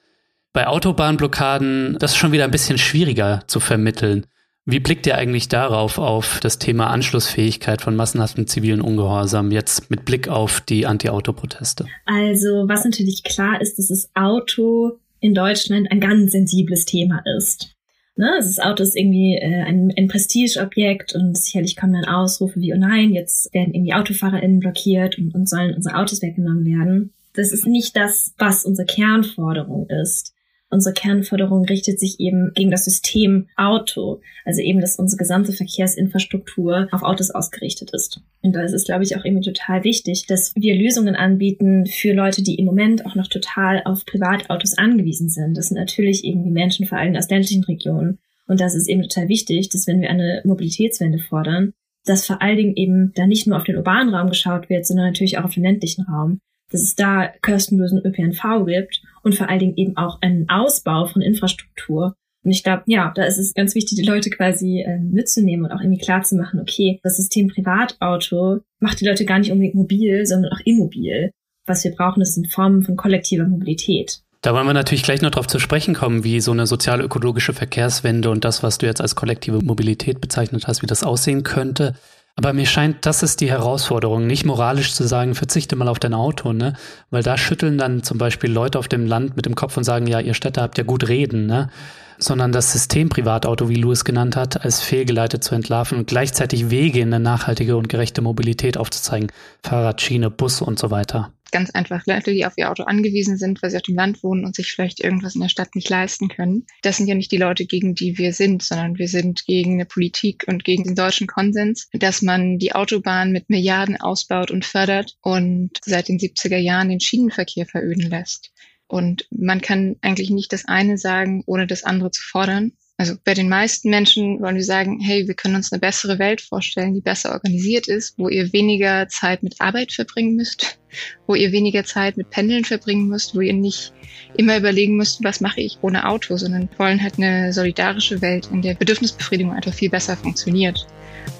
Bei 0.52 0.66
Autobahnblockaden, 0.66 1.96
das 2.00 2.12
ist 2.12 2.16
schon 2.16 2.32
wieder 2.32 2.44
ein 2.44 2.50
bisschen 2.50 2.76
schwieriger 2.76 3.44
zu 3.46 3.60
vermitteln. 3.60 4.26
Wie 4.66 4.80
blickt 4.80 5.06
ihr 5.06 5.16
eigentlich 5.16 5.48
darauf, 5.48 5.98
auf 5.98 6.40
das 6.40 6.58
Thema 6.58 6.88
Anschlussfähigkeit 6.88 7.80
von 7.80 7.94
massenhaften 7.94 8.46
zivilen 8.46 8.80
Ungehorsam, 8.80 9.52
jetzt 9.52 9.90
mit 9.90 10.04
Blick 10.04 10.28
auf 10.28 10.60
die 10.60 10.86
Anti-Auto-Proteste? 10.86 11.86
Also, 12.04 12.64
was 12.66 12.84
natürlich 12.84 13.22
klar 13.22 13.60
ist, 13.60 13.78
dass 13.78 13.88
das 13.88 14.10
Auto 14.14 14.98
in 15.20 15.34
Deutschland 15.34 15.90
ein 15.90 16.00
ganz 16.00 16.32
sensibles 16.32 16.84
Thema 16.84 17.22
ist. 17.36 17.76
Ne? 18.16 18.32
Das 18.36 18.58
Auto 18.58 18.82
ist 18.82 18.96
irgendwie 18.96 19.36
äh, 19.36 19.62
ein, 19.62 19.92
ein 19.96 20.08
Prestigeobjekt 20.08 21.14
und 21.14 21.36
sicherlich 21.38 21.76
kommen 21.76 21.92
dann 21.92 22.12
Ausrufe 22.12 22.60
wie, 22.60 22.74
oh 22.74 22.76
nein, 22.76 23.12
jetzt 23.12 23.54
werden 23.54 23.72
irgendwie 23.72 23.94
AutofahrerInnen 23.94 24.60
blockiert 24.60 25.16
und, 25.16 25.34
und 25.34 25.48
sollen 25.48 25.74
unsere 25.74 25.96
Autos 25.96 26.22
weggenommen 26.22 26.66
werden. 26.66 27.12
Das 27.34 27.52
ist 27.52 27.66
nicht 27.66 27.94
das, 27.96 28.34
was 28.36 28.64
unsere 28.64 28.86
Kernforderung 28.86 29.88
ist. 29.88 30.34
Unsere 30.72 30.94
Kernförderung 30.94 31.64
richtet 31.64 31.98
sich 31.98 32.20
eben 32.20 32.52
gegen 32.54 32.70
das 32.70 32.84
System 32.84 33.48
Auto, 33.56 34.20
also 34.44 34.60
eben, 34.60 34.80
dass 34.80 34.96
unsere 34.96 35.18
gesamte 35.18 35.52
Verkehrsinfrastruktur 35.52 36.86
auf 36.92 37.02
Autos 37.02 37.30
ausgerichtet 37.30 37.90
ist. 37.92 38.20
Und 38.42 38.54
da 38.54 38.62
ist 38.62 38.72
es, 38.72 38.84
glaube 38.84 39.02
ich, 39.02 39.16
auch 39.16 39.24
irgendwie 39.24 39.52
total 39.52 39.82
wichtig, 39.82 40.26
dass 40.28 40.54
wir 40.54 40.76
Lösungen 40.76 41.16
anbieten 41.16 41.86
für 41.86 42.12
Leute, 42.12 42.42
die 42.42 42.54
im 42.54 42.66
Moment 42.66 43.04
auch 43.04 43.16
noch 43.16 43.26
total 43.26 43.82
auf 43.84 44.06
Privatautos 44.06 44.78
angewiesen 44.78 45.28
sind. 45.28 45.56
Das 45.56 45.66
sind 45.66 45.76
natürlich 45.76 46.24
irgendwie 46.24 46.50
Menschen, 46.50 46.86
vor 46.86 46.98
allem 46.98 47.16
aus 47.16 47.28
ländlichen 47.28 47.64
Regionen. 47.64 48.18
Und 48.46 48.60
das 48.60 48.76
ist 48.76 48.88
eben 48.88 49.02
total 49.02 49.28
wichtig, 49.28 49.70
dass 49.70 49.88
wenn 49.88 50.00
wir 50.00 50.10
eine 50.10 50.40
Mobilitätswende 50.44 51.18
fordern, 51.18 51.72
dass 52.04 52.26
vor 52.26 52.40
allen 52.40 52.56
Dingen 52.56 52.76
eben 52.76 53.12
da 53.14 53.26
nicht 53.26 53.46
nur 53.46 53.56
auf 53.56 53.64
den 53.64 53.76
urbanen 53.76 54.14
Raum 54.14 54.28
geschaut 54.28 54.70
wird, 54.70 54.86
sondern 54.86 55.06
natürlich 55.06 55.38
auch 55.38 55.44
auf 55.44 55.54
den 55.54 55.64
ländlichen 55.64 56.04
Raum. 56.04 56.40
Dass 56.70 56.82
es 56.82 56.94
da 56.94 57.28
kostenlosen 57.42 58.04
ÖPNV 58.04 58.64
gibt 58.66 59.02
und 59.22 59.34
vor 59.34 59.48
allen 59.48 59.58
Dingen 59.58 59.76
eben 59.76 59.96
auch 59.96 60.20
einen 60.22 60.48
Ausbau 60.48 61.06
von 61.06 61.22
Infrastruktur. 61.22 62.14
Und 62.42 62.52
ich 62.52 62.62
glaube, 62.62 62.82
ja, 62.86 63.12
da 63.14 63.24
ist 63.24 63.38
es 63.38 63.54
ganz 63.54 63.74
wichtig, 63.74 63.98
die 63.98 64.06
Leute 64.06 64.30
quasi 64.30 64.80
äh, 64.80 64.98
mitzunehmen 64.98 65.66
und 65.66 65.72
auch 65.72 65.80
irgendwie 65.80 66.00
klar 66.00 66.22
zu 66.22 66.36
machen, 66.36 66.60
okay, 66.60 67.00
das 67.02 67.16
System 67.16 67.48
Privatauto 67.48 68.60
macht 68.78 69.00
die 69.00 69.06
Leute 69.06 69.26
gar 69.26 69.38
nicht 69.38 69.52
unbedingt 69.52 69.74
mobil, 69.74 70.24
sondern 70.24 70.52
auch 70.52 70.60
immobil. 70.64 71.30
Was 71.66 71.84
wir 71.84 71.94
brauchen, 71.94 72.20
das 72.20 72.34
sind 72.34 72.50
Formen 72.50 72.82
von 72.82 72.96
kollektiver 72.96 73.44
Mobilität. 73.44 74.22
Da 74.42 74.54
wollen 74.54 74.66
wir 74.66 74.72
natürlich 74.72 75.02
gleich 75.02 75.20
noch 75.20 75.30
darauf 75.30 75.48
zu 75.48 75.58
sprechen 75.58 75.94
kommen, 75.94 76.24
wie 76.24 76.40
so 76.40 76.52
eine 76.52 76.66
sozial-ökologische 76.66 77.52
Verkehrswende 77.52 78.30
und 78.30 78.46
das, 78.46 78.62
was 78.62 78.78
du 78.78 78.86
jetzt 78.86 79.02
als 79.02 79.14
kollektive 79.14 79.60
Mobilität 79.62 80.22
bezeichnet 80.22 80.66
hast, 80.66 80.80
wie 80.80 80.86
das 80.86 81.04
aussehen 81.04 81.42
könnte. 81.42 81.94
Aber 82.36 82.52
mir 82.52 82.66
scheint, 82.66 83.06
das 83.06 83.22
ist 83.22 83.40
die 83.40 83.50
Herausforderung, 83.50 84.26
nicht 84.26 84.46
moralisch 84.46 84.94
zu 84.94 85.06
sagen, 85.06 85.34
verzichte 85.34 85.76
mal 85.76 85.88
auf 85.88 85.98
dein 85.98 86.14
Auto, 86.14 86.52
ne? 86.52 86.74
Weil 87.10 87.22
da 87.22 87.36
schütteln 87.36 87.76
dann 87.76 88.02
zum 88.02 88.18
Beispiel 88.18 88.50
Leute 88.50 88.78
auf 88.78 88.88
dem 88.88 89.06
Land 89.06 89.36
mit 89.36 89.46
dem 89.46 89.54
Kopf 89.54 89.76
und 89.76 89.84
sagen, 89.84 90.06
ja, 90.06 90.20
ihr 90.20 90.34
Städte 90.34 90.62
habt 90.62 90.78
ja 90.78 90.84
gut 90.84 91.08
reden, 91.08 91.46
ne? 91.46 91.70
Sondern 92.18 92.52
das 92.52 92.72
System 92.72 93.08
Privatauto, 93.08 93.68
wie 93.68 93.76
Louis 93.76 94.04
genannt 94.04 94.36
hat, 94.36 94.64
als 94.64 94.80
fehlgeleitet 94.80 95.42
zu 95.42 95.54
entlarven 95.54 95.98
und 95.98 96.06
gleichzeitig 96.06 96.70
Wege 96.70 97.00
in 97.00 97.12
eine 97.12 97.22
nachhaltige 97.22 97.76
und 97.76 97.88
gerechte 97.88 98.22
Mobilität 98.22 98.76
aufzuzeigen. 98.76 99.30
Fahrrad, 99.62 100.00
Schiene, 100.00 100.30
Bus 100.30 100.60
und 100.62 100.78
so 100.78 100.90
weiter 100.90 101.32
ganz 101.50 101.70
einfach 101.70 102.06
Leute, 102.06 102.32
die 102.32 102.46
auf 102.46 102.54
ihr 102.56 102.70
Auto 102.70 102.84
angewiesen 102.84 103.36
sind, 103.36 103.62
weil 103.62 103.70
sie 103.70 103.76
auf 103.76 103.82
dem 103.82 103.96
Land 103.96 104.22
wohnen 104.22 104.44
und 104.44 104.54
sich 104.54 104.72
vielleicht 104.72 105.00
irgendwas 105.00 105.34
in 105.34 105.40
der 105.40 105.48
Stadt 105.48 105.74
nicht 105.74 105.88
leisten 105.88 106.28
können. 106.28 106.66
Das 106.82 106.96
sind 106.96 107.06
ja 107.06 107.14
nicht 107.14 107.32
die 107.32 107.36
Leute, 107.36 107.66
gegen 107.66 107.94
die 107.94 108.18
wir 108.18 108.32
sind, 108.32 108.62
sondern 108.62 108.98
wir 108.98 109.08
sind 109.08 109.44
gegen 109.46 109.74
eine 109.74 109.86
Politik 109.86 110.44
und 110.46 110.64
gegen 110.64 110.84
den 110.84 110.94
deutschen 110.94 111.26
Konsens, 111.26 111.88
dass 111.92 112.22
man 112.22 112.58
die 112.58 112.74
Autobahn 112.74 113.32
mit 113.32 113.50
Milliarden 113.50 114.00
ausbaut 114.00 114.50
und 114.50 114.64
fördert 114.64 115.16
und 115.22 115.78
seit 115.84 116.08
den 116.08 116.18
70er 116.18 116.58
Jahren 116.58 116.88
den 116.88 117.00
Schienenverkehr 117.00 117.66
veröden 117.66 118.10
lässt. 118.10 118.52
Und 118.86 119.26
man 119.30 119.60
kann 119.60 119.96
eigentlich 120.00 120.30
nicht 120.30 120.52
das 120.52 120.64
eine 120.64 120.98
sagen, 120.98 121.44
ohne 121.46 121.68
das 121.68 121.84
andere 121.84 122.10
zu 122.10 122.22
fordern. 122.22 122.72
Also 123.00 123.14
bei 123.24 123.32
den 123.32 123.48
meisten 123.48 123.88
Menschen 123.88 124.42
wollen 124.42 124.56
wir 124.56 124.62
sagen, 124.62 125.00
hey, 125.00 125.26
wir 125.26 125.32
können 125.32 125.54
uns 125.54 125.72
eine 125.72 125.80
bessere 125.80 126.18
Welt 126.18 126.42
vorstellen, 126.42 126.92
die 126.92 127.00
besser 127.00 127.32
organisiert 127.32 127.88
ist, 127.88 128.12
wo 128.18 128.28
ihr 128.28 128.52
weniger 128.52 129.08
Zeit 129.08 129.42
mit 129.42 129.58
Arbeit 129.58 129.90
verbringen 129.90 130.36
müsst, 130.36 130.78
wo 131.26 131.34
ihr 131.34 131.50
weniger 131.50 131.82
Zeit 131.82 132.18
mit 132.18 132.28
Pendeln 132.28 132.66
verbringen 132.66 133.08
müsst, 133.08 133.34
wo 133.34 133.40
ihr 133.40 133.54
nicht 133.54 133.94
immer 134.36 134.58
überlegen 134.58 134.98
müsst, 134.98 135.24
was 135.24 135.40
mache 135.40 135.62
ich 135.62 135.78
ohne 135.80 136.06
Auto, 136.06 136.36
sondern 136.36 136.68
wollen 136.76 137.02
halt 137.02 137.16
eine 137.16 137.54
solidarische 137.54 138.20
Welt, 138.20 138.50
in 138.52 138.60
der 138.60 138.74
Bedürfnisbefriedigung 138.74 139.54
einfach 139.54 139.72
viel 139.72 139.88
besser 139.88 140.14
funktioniert. 140.14 140.86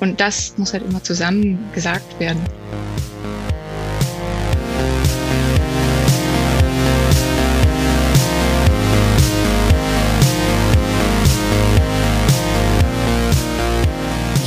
Und 0.00 0.19
das 0.19 0.57
muss 0.57 0.73
halt 0.73 0.87
immer 0.87 1.02
zusammen 1.02 1.59
gesagt 1.75 2.19
werden. 2.19 2.40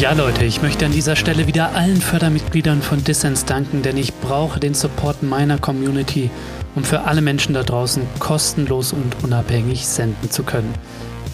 Ja, 0.03 0.11
Leute, 0.11 0.43
ich 0.43 0.61
möchte 0.61 0.85
an 0.85 0.91
dieser 0.91 1.15
Stelle 1.15 1.47
wieder 1.47 1.75
allen 1.75 2.01
Fördermitgliedern 2.01 2.81
von 2.81 3.05
Dissens 3.05 3.45
danken, 3.45 3.83
denn 3.83 3.95
ich 3.95 4.13
brauche 4.13 4.59
den 4.59 4.73
Support 4.73 5.23
meiner 5.23 5.57
Community, 5.57 6.29
um 6.75 6.83
für 6.83 7.03
alle 7.03 7.21
Menschen 7.21 7.53
da 7.53 7.63
draußen 7.63 8.03
kostenlos 8.19 8.91
und 8.91 9.23
unabhängig 9.23 9.87
senden 9.87 10.29
zu 10.29 10.43
können. 10.43 10.73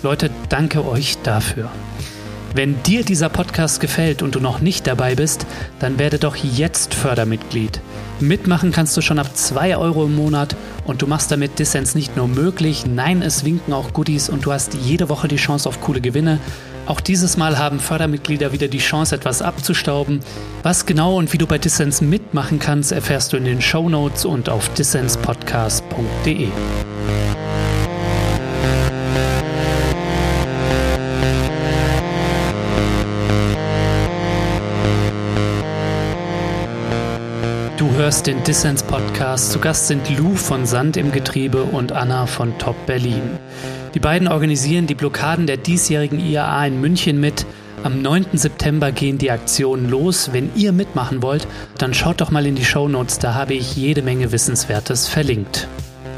Leute, 0.04 0.30
danke 0.50 0.86
euch 0.86 1.18
dafür. 1.24 1.72
Wenn 2.54 2.82
dir 2.84 3.04
dieser 3.04 3.30
Podcast 3.30 3.80
gefällt 3.80 4.22
und 4.22 4.36
du 4.36 4.40
noch 4.40 4.60
nicht 4.60 4.86
dabei 4.86 5.16
bist, 5.16 5.48
dann 5.80 5.98
werde 5.98 6.20
doch 6.20 6.36
jetzt 6.36 6.94
Fördermitglied. 6.94 7.82
Mitmachen 8.20 8.72
kannst 8.72 8.96
du 8.96 9.02
schon 9.02 9.18
ab 9.18 9.36
2 9.36 9.78
Euro 9.78 10.06
im 10.06 10.16
Monat 10.16 10.56
und 10.86 11.02
du 11.02 11.08
machst 11.08 11.32
damit 11.32 11.58
Dissens 11.58 11.96
nicht 11.96 12.16
nur 12.16 12.28
möglich, 12.28 12.86
nein, 12.86 13.24
es 13.24 13.44
winken 13.46 13.74
auch 13.74 13.94
Goodies 13.94 14.30
und 14.30 14.46
du 14.46 14.52
hast 14.52 14.76
jede 14.76 15.10
Woche 15.10 15.28
die 15.28 15.38
Chance 15.38 15.68
auf 15.68 15.82
coole 15.82 16.02
Gewinne 16.02 16.40
auch 16.86 17.00
dieses 17.00 17.38
Mal 17.38 17.58
haben 17.58 17.80
Fördermitglieder 17.80 18.52
wieder 18.52 18.68
die 18.68 18.80
Chance, 18.80 19.16
etwas 19.16 19.42
abzustauben. 19.42 20.22
Was 20.64 20.86
genau 20.86 21.18
und 21.18 21.32
wie 21.34 21.38
du 21.38 21.48
bei 21.48 21.58
Dissens 21.58 22.02
mitmachen 22.02 22.60
kannst, 22.60 22.92
erfährst 22.92 23.34
du 23.34 23.38
in 23.38 23.46
den 23.46 23.62
Show 23.62 23.90
Notes 23.90 24.26
und 24.26 24.50
auf 24.50 24.70
dissenspodcast.de. 24.74 26.48
Du 37.80 37.90
hörst 37.94 38.28
den 38.28 38.44
Dissens 38.44 38.84
Podcast. 38.84 39.54
Zu 39.54 39.60
Gast 39.60 39.88
sind 39.88 40.10
Lou 40.18 40.36
von 40.36 40.66
Sand 40.66 40.98
im 40.98 41.14
Getriebe 41.14 41.64
und 41.64 41.94
Anna 41.94 42.26
von 42.26 42.58
Top 42.58 42.76
Berlin. 42.86 43.22
Die 43.94 44.02
beiden 44.02 44.28
organisieren 44.28 44.86
die 44.86 44.96
Blockaden 44.96 45.48
der 45.48 45.56
diesjährigen 45.56 46.20
IAA 46.20 46.66
in 46.66 46.82
München 46.82 47.22
mit. 47.22 47.46
Am 47.84 48.02
9. 48.02 48.26
September 48.34 48.92
gehen 48.92 49.18
die 49.18 49.32
Aktionen 49.32 49.90
los. 49.90 50.34
Wenn 50.34 50.50
ihr 50.58 50.74
mitmachen 50.74 51.22
wollt, 51.22 51.48
dann 51.78 51.94
schaut 51.94 52.20
doch 52.20 52.32
mal 52.32 52.46
in 52.46 52.56
die 52.56 52.66
Show 52.66 52.90
Notes, 52.90 53.18
da 53.18 53.34
habe 53.34 53.54
ich 53.54 53.78
jede 53.78 54.02
Menge 54.02 54.34
Wissenswertes 54.34 55.08
verlinkt. 55.08 55.70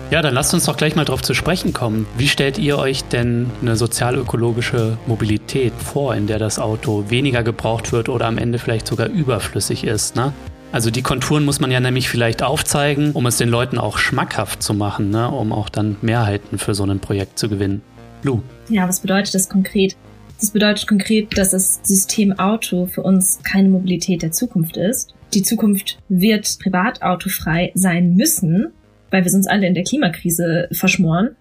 Ja, 0.10 0.24
dann 0.24 0.34
lasst 0.34 0.56
uns 0.56 0.66
doch 0.66 0.78
gleich 0.78 0.96
mal 0.96 1.06
drauf 1.06 1.22
zu 1.22 1.36
sprechen 1.36 1.74
kommen. 1.74 2.08
Wie 2.18 2.28
stellt 2.28 2.58
ihr 2.58 2.80
euch 2.80 3.04
denn 3.04 3.52
eine 3.62 3.76
sozialökologische 3.76 4.98
Mobilität 5.06 5.74
vor, 5.74 6.16
in 6.16 6.26
der 6.26 6.40
das 6.40 6.58
Auto 6.58 7.06
weniger 7.10 7.44
gebraucht 7.44 7.92
wird 7.92 8.10
oder 8.10 8.26
am 8.26 8.40
Ende 8.40 8.58
vielleicht 8.58 8.88
sogar 8.88 9.10
überflüssig 9.10 9.84
ist? 9.84 10.16
Ne? 10.16 10.34
Also 10.72 10.90
die 10.90 11.02
Konturen 11.02 11.44
muss 11.44 11.60
man 11.60 11.70
ja 11.70 11.82
nämlich 11.82 12.08
vielleicht 12.08 12.44
aufzeigen, 12.44 13.12
um 13.12 13.26
es 13.26 13.38
den 13.38 13.50
Leuten 13.50 13.78
auch 13.78 13.98
schmackhaft 13.98 14.64
zu 14.64 14.74
machen, 14.74 15.10
ne? 15.10 15.30
um 15.30 15.52
auch 15.52 15.68
dann 15.68 15.98
Mehrheiten 16.02 16.58
für 16.58 16.74
so 16.74 16.86
ein 16.86 17.00
Projekt 17.00 17.38
zu 17.38 17.50
gewinnen. 17.50 17.82
Lu. 18.24 18.42
Ja, 18.70 18.88
was 18.88 19.02
bedeutet 19.02 19.34
das 19.34 19.50
konkret? 19.50 19.98
Das 20.40 20.52
bedeutet 20.52 20.88
konkret, 20.88 21.38
dass 21.38 21.52
das 21.52 21.82
System 21.84 22.40
Auto 22.40 22.86
für 22.86 23.04
uns 23.04 23.40
keine 23.44 23.70
Mobilität 23.70 24.22
der 24.22 24.32
Zukunft 24.32 24.78
ist. 24.78 25.14
Die 25.34 25.44
Zukunft 25.44 26.00
wird 26.08 26.58
privatautofrei 26.60 27.72
sein 27.76 28.16
müssen, 28.16 28.72
weil 29.12 29.24
wir 29.24 29.32
sonst 29.32 29.48
alle 29.48 29.68
in 29.68 29.74
der 29.74 29.84
Klimakrise 29.84 30.68
verschmoren. 30.72 31.36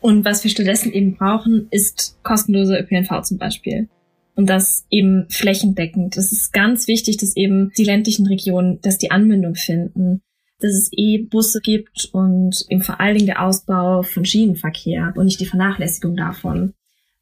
Und 0.00 0.24
was 0.24 0.42
wir 0.42 0.50
stattdessen 0.50 0.92
eben 0.92 1.16
brauchen, 1.16 1.68
ist 1.70 2.16
kostenloser 2.22 2.80
ÖPNV 2.80 3.22
zum 3.22 3.38
Beispiel. 3.38 3.88
Und 4.40 4.46
das 4.46 4.86
eben 4.88 5.26
flächendeckend. 5.28 6.16
Es 6.16 6.32
ist 6.32 6.54
ganz 6.54 6.88
wichtig, 6.88 7.18
dass 7.18 7.36
eben 7.36 7.72
die 7.76 7.84
ländlichen 7.84 8.26
Regionen, 8.26 8.80
dass 8.80 8.96
die 8.96 9.10
Anbindung 9.10 9.54
finden, 9.54 10.22
dass 10.60 10.72
es 10.72 10.88
E-Busse 10.92 11.60
gibt 11.60 12.08
und 12.12 12.64
eben 12.70 12.80
vor 12.80 13.00
allen 13.00 13.16
Dingen 13.16 13.26
der 13.26 13.42
Ausbau 13.44 14.00
von 14.00 14.24
Schienenverkehr 14.24 15.12
und 15.14 15.26
nicht 15.26 15.40
die 15.40 15.46
Vernachlässigung 15.46 16.16
davon. 16.16 16.72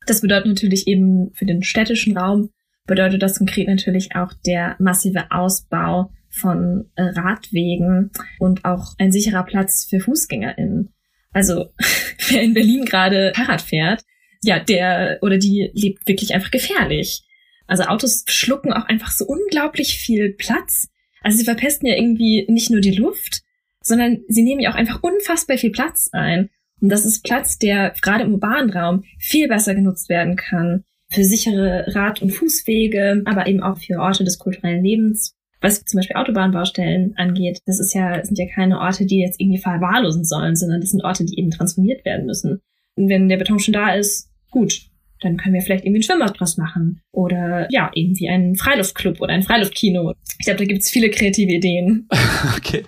Das 0.06 0.20
bedeutet 0.20 0.46
natürlich 0.46 0.86
eben 0.86 1.32
für 1.34 1.44
den 1.44 1.64
städtischen 1.64 2.16
Raum, 2.16 2.50
bedeutet 2.86 3.20
das 3.20 3.38
konkret 3.38 3.66
natürlich 3.66 4.14
auch 4.14 4.32
der 4.46 4.76
massive 4.78 5.32
Ausbau 5.32 6.12
von 6.28 6.84
äh, 6.94 7.02
Radwegen 7.02 8.12
und 8.38 8.64
auch 8.64 8.94
ein 8.98 9.10
sicherer 9.10 9.42
Platz 9.42 9.88
für 9.90 9.98
FußgängerInnen. 9.98 10.90
Also 11.32 11.70
wer 12.28 12.42
in 12.42 12.54
Berlin 12.54 12.84
gerade 12.84 13.32
Fahrrad 13.34 13.62
fährt, 13.62 14.04
ja, 14.42 14.58
der 14.60 15.18
oder 15.22 15.38
die 15.38 15.70
lebt 15.74 16.06
wirklich 16.06 16.34
einfach 16.34 16.50
gefährlich. 16.50 17.22
Also 17.66 17.84
Autos 17.84 18.24
schlucken 18.28 18.72
auch 18.72 18.86
einfach 18.86 19.10
so 19.10 19.26
unglaublich 19.26 19.98
viel 19.98 20.32
Platz. 20.32 20.88
Also 21.22 21.38
sie 21.38 21.44
verpesten 21.44 21.88
ja 21.88 21.96
irgendwie 21.96 22.46
nicht 22.48 22.70
nur 22.70 22.80
die 22.80 22.94
Luft, 22.94 23.42
sondern 23.82 24.20
sie 24.28 24.42
nehmen 24.42 24.60
ja 24.60 24.70
auch 24.70 24.76
einfach 24.76 25.02
unfassbar 25.02 25.58
viel 25.58 25.70
Platz 25.70 26.08
ein. 26.12 26.50
Und 26.80 26.90
das 26.90 27.04
ist 27.04 27.24
Platz, 27.24 27.58
der 27.58 27.92
gerade 28.00 28.24
im 28.24 28.32
urbanen 28.32 28.70
Raum 28.70 29.04
viel 29.18 29.48
besser 29.48 29.74
genutzt 29.74 30.08
werden 30.08 30.36
kann. 30.36 30.84
Für 31.10 31.24
sichere 31.24 31.86
Rad- 31.88 32.22
und 32.22 32.30
Fußwege, 32.30 33.22
aber 33.24 33.46
eben 33.46 33.62
auch 33.62 33.78
für 33.78 33.98
Orte 33.98 34.24
des 34.24 34.38
kulturellen 34.38 34.84
Lebens. 34.84 35.34
Was 35.60 35.84
zum 35.84 35.98
Beispiel 35.98 36.16
Autobahnbaustellen 36.16 37.14
angeht, 37.16 37.60
das 37.66 37.80
ist 37.80 37.94
ja, 37.94 38.24
sind 38.24 38.38
ja 38.38 38.46
keine 38.46 38.78
Orte, 38.78 39.06
die 39.06 39.18
jetzt 39.18 39.40
irgendwie 39.40 39.60
verwahrlosen 39.60 40.24
sollen, 40.24 40.54
sondern 40.54 40.80
das 40.80 40.90
sind 40.90 41.02
Orte, 41.02 41.24
die 41.24 41.38
eben 41.38 41.50
transformiert 41.50 42.04
werden 42.04 42.26
müssen. 42.26 42.60
Und 42.94 43.08
wenn 43.08 43.28
der 43.28 43.38
Beton 43.38 43.58
schon 43.58 43.74
da 43.74 43.94
ist, 43.94 44.27
gut, 44.50 44.82
dann 45.20 45.36
können 45.36 45.54
wir 45.54 45.62
vielleicht 45.62 45.84
irgendwie 45.84 46.00
ein 46.00 46.02
Schwimmbad 46.02 46.38
draus 46.38 46.56
machen. 46.56 47.00
Oder 47.10 47.66
ja, 47.70 47.90
irgendwie 47.94 48.28
einen 48.28 48.54
Freiluftclub 48.54 49.20
oder 49.20 49.32
ein 49.32 49.42
Freiluftkino. 49.42 50.14
Ich 50.38 50.44
glaube, 50.44 50.58
da 50.58 50.64
gibt 50.64 50.82
es 50.82 50.90
viele 50.90 51.10
kreative 51.10 51.52
Ideen. 51.52 52.08
okay. 52.56 52.84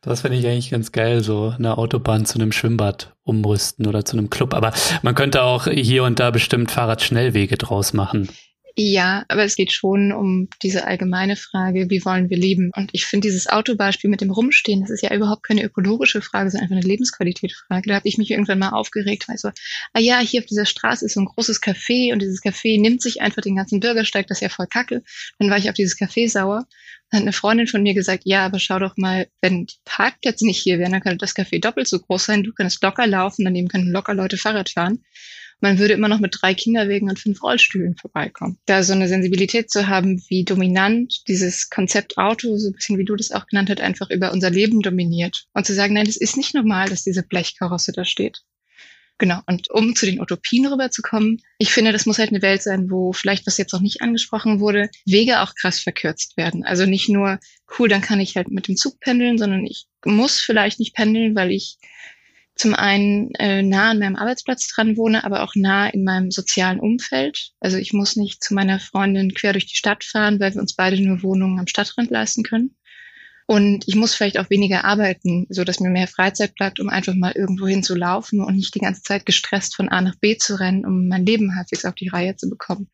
Das 0.00 0.22
finde 0.22 0.38
ich 0.38 0.46
eigentlich 0.46 0.70
ganz 0.70 0.92
geil, 0.92 1.22
so 1.22 1.52
eine 1.56 1.76
Autobahn 1.78 2.24
zu 2.24 2.38
einem 2.38 2.52
Schwimmbad 2.52 3.14
umrüsten 3.24 3.86
oder 3.86 4.04
zu 4.04 4.16
einem 4.16 4.30
Club. 4.30 4.54
Aber 4.54 4.72
man 5.02 5.14
könnte 5.14 5.42
auch 5.42 5.66
hier 5.66 6.04
und 6.04 6.18
da 6.18 6.30
bestimmt 6.30 6.70
Fahrradschnellwege 6.70 7.56
draus 7.56 7.92
machen. 7.92 8.28
Ja, 8.78 9.24
aber 9.28 9.42
es 9.42 9.56
geht 9.56 9.72
schon 9.72 10.12
um 10.12 10.50
diese 10.62 10.86
allgemeine 10.86 11.36
Frage, 11.36 11.88
wie 11.88 12.04
wollen 12.04 12.28
wir 12.28 12.36
leben? 12.36 12.70
Und 12.76 12.90
ich 12.92 13.06
finde 13.06 13.26
dieses 13.26 13.46
Autobeispiel 13.46 14.10
mit 14.10 14.20
dem 14.20 14.30
Rumstehen, 14.30 14.82
das 14.82 14.90
ist 14.90 15.02
ja 15.02 15.14
überhaupt 15.14 15.44
keine 15.44 15.64
ökologische 15.64 16.20
Frage, 16.20 16.50
sondern 16.50 16.64
einfach 16.64 16.76
eine 16.76 16.86
Lebensqualitätsfrage. 16.86 17.88
Da 17.88 17.94
habe 17.94 18.06
ich 18.06 18.18
mich 18.18 18.30
irgendwann 18.30 18.58
mal 18.58 18.72
aufgeregt, 18.72 19.28
weil 19.28 19.38
so, 19.38 19.48
ah 19.94 19.98
ja, 19.98 20.18
hier 20.18 20.42
auf 20.42 20.46
dieser 20.46 20.66
Straße 20.66 21.06
ist 21.06 21.14
so 21.14 21.20
ein 21.20 21.24
großes 21.24 21.62
Café 21.62 22.12
und 22.12 22.20
dieses 22.20 22.42
Café 22.42 22.78
nimmt 22.78 23.00
sich 23.00 23.22
einfach 23.22 23.40
den 23.40 23.56
ganzen 23.56 23.80
Bürgersteig, 23.80 24.26
das 24.26 24.38
ist 24.38 24.42
ja 24.42 24.50
voll 24.50 24.66
kacke. 24.66 25.02
Dann 25.38 25.48
war 25.48 25.56
ich 25.56 25.70
auf 25.70 25.74
dieses 25.74 25.98
Café 25.98 26.28
sauer. 26.28 26.66
Dann 27.10 27.20
hat 27.20 27.22
eine 27.22 27.32
Freundin 27.32 27.68
von 27.68 27.82
mir 27.82 27.94
gesagt, 27.94 28.24
ja, 28.26 28.44
aber 28.44 28.58
schau 28.58 28.78
doch 28.78 28.98
mal, 28.98 29.26
wenn 29.40 29.64
die 29.64 29.76
Parkplätze 29.86 30.44
nicht 30.44 30.60
hier 30.60 30.78
wären, 30.78 30.92
dann 30.92 31.00
könnte 31.00 31.16
das 31.16 31.34
Café 31.34 31.62
doppelt 31.62 31.88
so 31.88 31.98
groß 31.98 32.26
sein, 32.26 32.42
du 32.42 32.52
könntest 32.52 32.82
locker 32.82 33.06
laufen, 33.06 33.46
daneben 33.46 33.68
könnten 33.68 33.90
locker 33.90 34.12
Leute 34.12 34.36
Fahrrad 34.36 34.68
fahren 34.68 35.02
man 35.60 35.78
würde 35.78 35.94
immer 35.94 36.08
noch 36.08 36.20
mit 36.20 36.36
drei 36.40 36.54
Kinderwegen 36.54 37.08
und 37.08 37.18
fünf 37.18 37.42
Rollstühlen 37.42 37.96
vorbeikommen. 37.96 38.58
Da 38.66 38.82
so 38.82 38.92
eine 38.92 39.08
Sensibilität 39.08 39.70
zu 39.70 39.88
haben, 39.88 40.22
wie 40.28 40.44
dominant 40.44 41.22
dieses 41.28 41.70
Konzept 41.70 42.18
Auto, 42.18 42.56
so 42.56 42.68
ein 42.68 42.74
bisschen 42.74 42.98
wie 42.98 43.04
du 43.04 43.16
das 43.16 43.32
auch 43.32 43.46
genannt 43.46 43.70
hast, 43.70 43.80
einfach 43.80 44.10
über 44.10 44.32
unser 44.32 44.50
Leben 44.50 44.82
dominiert. 44.82 45.46
Und 45.54 45.66
zu 45.66 45.74
sagen, 45.74 45.94
nein, 45.94 46.06
es 46.06 46.16
ist 46.16 46.36
nicht 46.36 46.54
normal, 46.54 46.88
dass 46.88 47.04
diese 47.04 47.22
Blechkarosse 47.22 47.92
da 47.92 48.04
steht. 48.04 48.42
Genau. 49.18 49.40
Und 49.46 49.70
um 49.70 49.96
zu 49.96 50.04
den 50.04 50.20
Utopien 50.20 50.66
rüberzukommen, 50.66 51.40
ich 51.58 51.72
finde, 51.72 51.92
das 51.92 52.04
muss 52.04 52.18
halt 52.18 52.30
eine 52.30 52.42
Welt 52.42 52.62
sein, 52.62 52.90
wo 52.90 53.12
vielleicht, 53.12 53.46
was 53.46 53.56
jetzt 53.56 53.72
noch 53.72 53.80
nicht 53.80 54.02
angesprochen 54.02 54.60
wurde, 54.60 54.90
Wege 55.06 55.40
auch 55.40 55.54
krass 55.54 55.80
verkürzt 55.80 56.36
werden. 56.36 56.64
Also 56.64 56.84
nicht 56.84 57.08
nur, 57.08 57.38
cool, 57.78 57.88
dann 57.88 58.02
kann 58.02 58.20
ich 58.20 58.36
halt 58.36 58.50
mit 58.50 58.68
dem 58.68 58.76
Zug 58.76 59.00
pendeln, 59.00 59.38
sondern 59.38 59.64
ich 59.64 59.86
muss 60.04 60.38
vielleicht 60.38 60.80
nicht 60.80 60.94
pendeln, 60.94 61.34
weil 61.34 61.50
ich 61.50 61.78
zum 62.56 62.74
einen 62.74 63.34
äh, 63.34 63.62
nah 63.62 63.90
an 63.90 63.98
meinem 63.98 64.16
Arbeitsplatz 64.16 64.66
dran 64.68 64.96
wohne, 64.96 65.24
aber 65.24 65.42
auch 65.42 65.54
nah 65.54 65.88
in 65.88 66.04
meinem 66.04 66.30
sozialen 66.30 66.80
Umfeld. 66.80 67.50
Also 67.60 67.76
ich 67.76 67.92
muss 67.92 68.16
nicht 68.16 68.42
zu 68.42 68.54
meiner 68.54 68.80
Freundin 68.80 69.34
quer 69.34 69.52
durch 69.52 69.66
die 69.66 69.76
Stadt 69.76 70.04
fahren, 70.04 70.40
weil 70.40 70.54
wir 70.54 70.62
uns 70.62 70.74
beide 70.74 71.00
nur 71.00 71.22
Wohnungen 71.22 71.60
am 71.60 71.66
Stadtrand 71.66 72.10
leisten 72.10 72.42
können. 72.42 72.74
Und 73.46 73.84
ich 73.86 73.94
muss 73.94 74.14
vielleicht 74.14 74.38
auch 74.38 74.50
weniger 74.50 74.84
arbeiten, 74.84 75.46
so 75.50 75.62
dass 75.62 75.78
mir 75.78 75.90
mehr 75.90 76.08
Freizeit 76.08 76.54
bleibt, 76.56 76.80
um 76.80 76.88
einfach 76.88 77.14
mal 77.14 77.32
irgendwo 77.32 77.66
hin 77.66 77.84
zu 77.84 77.94
laufen 77.94 78.40
und 78.40 78.56
nicht 78.56 78.74
die 78.74 78.80
ganze 78.80 79.02
Zeit 79.02 79.24
gestresst 79.24 79.76
von 79.76 79.88
A 79.88 80.00
nach 80.00 80.16
B 80.16 80.36
zu 80.36 80.58
rennen, 80.58 80.84
um 80.84 81.06
mein 81.06 81.24
Leben 81.24 81.54
halbwegs 81.54 81.84
auf 81.84 81.94
die 81.94 82.08
Reihe 82.08 82.36
zu 82.36 82.50
bekommen. 82.50 82.88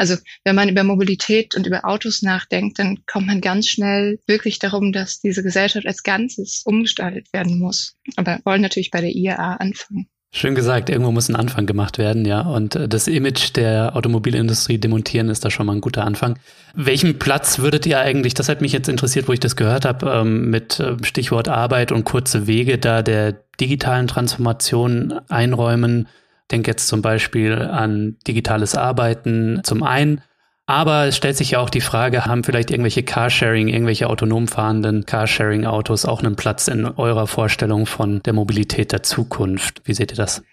Also 0.00 0.16
wenn 0.44 0.56
man 0.56 0.70
über 0.70 0.82
Mobilität 0.82 1.54
und 1.54 1.66
über 1.66 1.84
Autos 1.84 2.22
nachdenkt, 2.22 2.78
dann 2.78 3.00
kommt 3.06 3.26
man 3.26 3.42
ganz 3.42 3.68
schnell 3.68 4.18
wirklich 4.26 4.58
darum, 4.58 4.92
dass 4.92 5.20
diese 5.20 5.42
Gesellschaft 5.42 5.86
als 5.86 6.02
Ganzes 6.02 6.62
umgestaltet 6.64 7.30
werden 7.34 7.58
muss. 7.58 7.96
Aber 8.16 8.40
wollen 8.44 8.62
natürlich 8.62 8.90
bei 8.90 9.02
der 9.02 9.14
IAA 9.14 9.56
anfangen. 9.56 10.08
Schön 10.32 10.54
gesagt, 10.54 10.88
irgendwo 10.88 11.10
muss 11.10 11.28
ein 11.28 11.36
Anfang 11.36 11.66
gemacht 11.66 11.98
werden, 11.98 12.24
ja. 12.24 12.40
Und 12.40 12.76
äh, 12.76 12.88
das 12.88 13.08
Image 13.08 13.56
der 13.56 13.94
Automobilindustrie 13.94 14.78
demontieren 14.78 15.28
ist 15.28 15.44
da 15.44 15.50
schon 15.50 15.66
mal 15.66 15.74
ein 15.74 15.82
guter 15.82 16.06
Anfang. 16.06 16.38
Welchen 16.72 17.18
Platz 17.18 17.58
würdet 17.58 17.84
ihr 17.84 17.98
eigentlich, 17.98 18.32
das 18.32 18.48
hat 18.48 18.62
mich 18.62 18.72
jetzt 18.72 18.88
interessiert, 18.88 19.28
wo 19.28 19.34
ich 19.34 19.40
das 19.40 19.54
gehört 19.54 19.84
habe, 19.84 20.08
ähm, 20.08 20.48
mit 20.48 20.80
äh, 20.80 20.96
Stichwort 21.02 21.48
Arbeit 21.48 21.92
und 21.92 22.04
kurze 22.04 22.46
Wege 22.46 22.78
da 22.78 23.02
der 23.02 23.42
digitalen 23.60 24.06
Transformation 24.06 25.20
einräumen? 25.28 26.08
Denke 26.50 26.70
jetzt 26.70 26.88
zum 26.88 27.02
Beispiel 27.02 27.54
an 27.54 28.16
digitales 28.26 28.74
Arbeiten 28.74 29.60
zum 29.64 29.82
einen. 29.82 30.22
Aber 30.66 31.06
es 31.06 31.16
stellt 31.16 31.36
sich 31.36 31.52
ja 31.52 31.58
auch 31.58 31.70
die 31.70 31.80
Frage, 31.80 32.26
haben 32.26 32.44
vielleicht 32.44 32.70
irgendwelche 32.70 33.02
Carsharing, 33.02 33.66
irgendwelche 33.66 34.08
autonom 34.08 34.46
fahrenden 34.46 35.04
Carsharing-Autos 35.04 36.04
auch 36.04 36.22
einen 36.22 36.36
Platz 36.36 36.68
in 36.68 36.84
eurer 36.84 37.26
Vorstellung 37.26 37.86
von 37.86 38.22
der 38.22 38.34
Mobilität 38.34 38.92
der 38.92 39.02
Zukunft? 39.02 39.82
Wie 39.84 39.94
seht 39.94 40.12
ihr 40.12 40.16
das? 40.16 40.44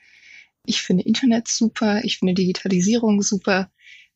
Ich 0.66 0.82
finde 0.82 1.04
Internet 1.04 1.48
super, 1.48 2.01
ich 2.04 2.18
finde 2.18 2.34
Digitalisierung 2.34 3.22
super. 3.22 3.69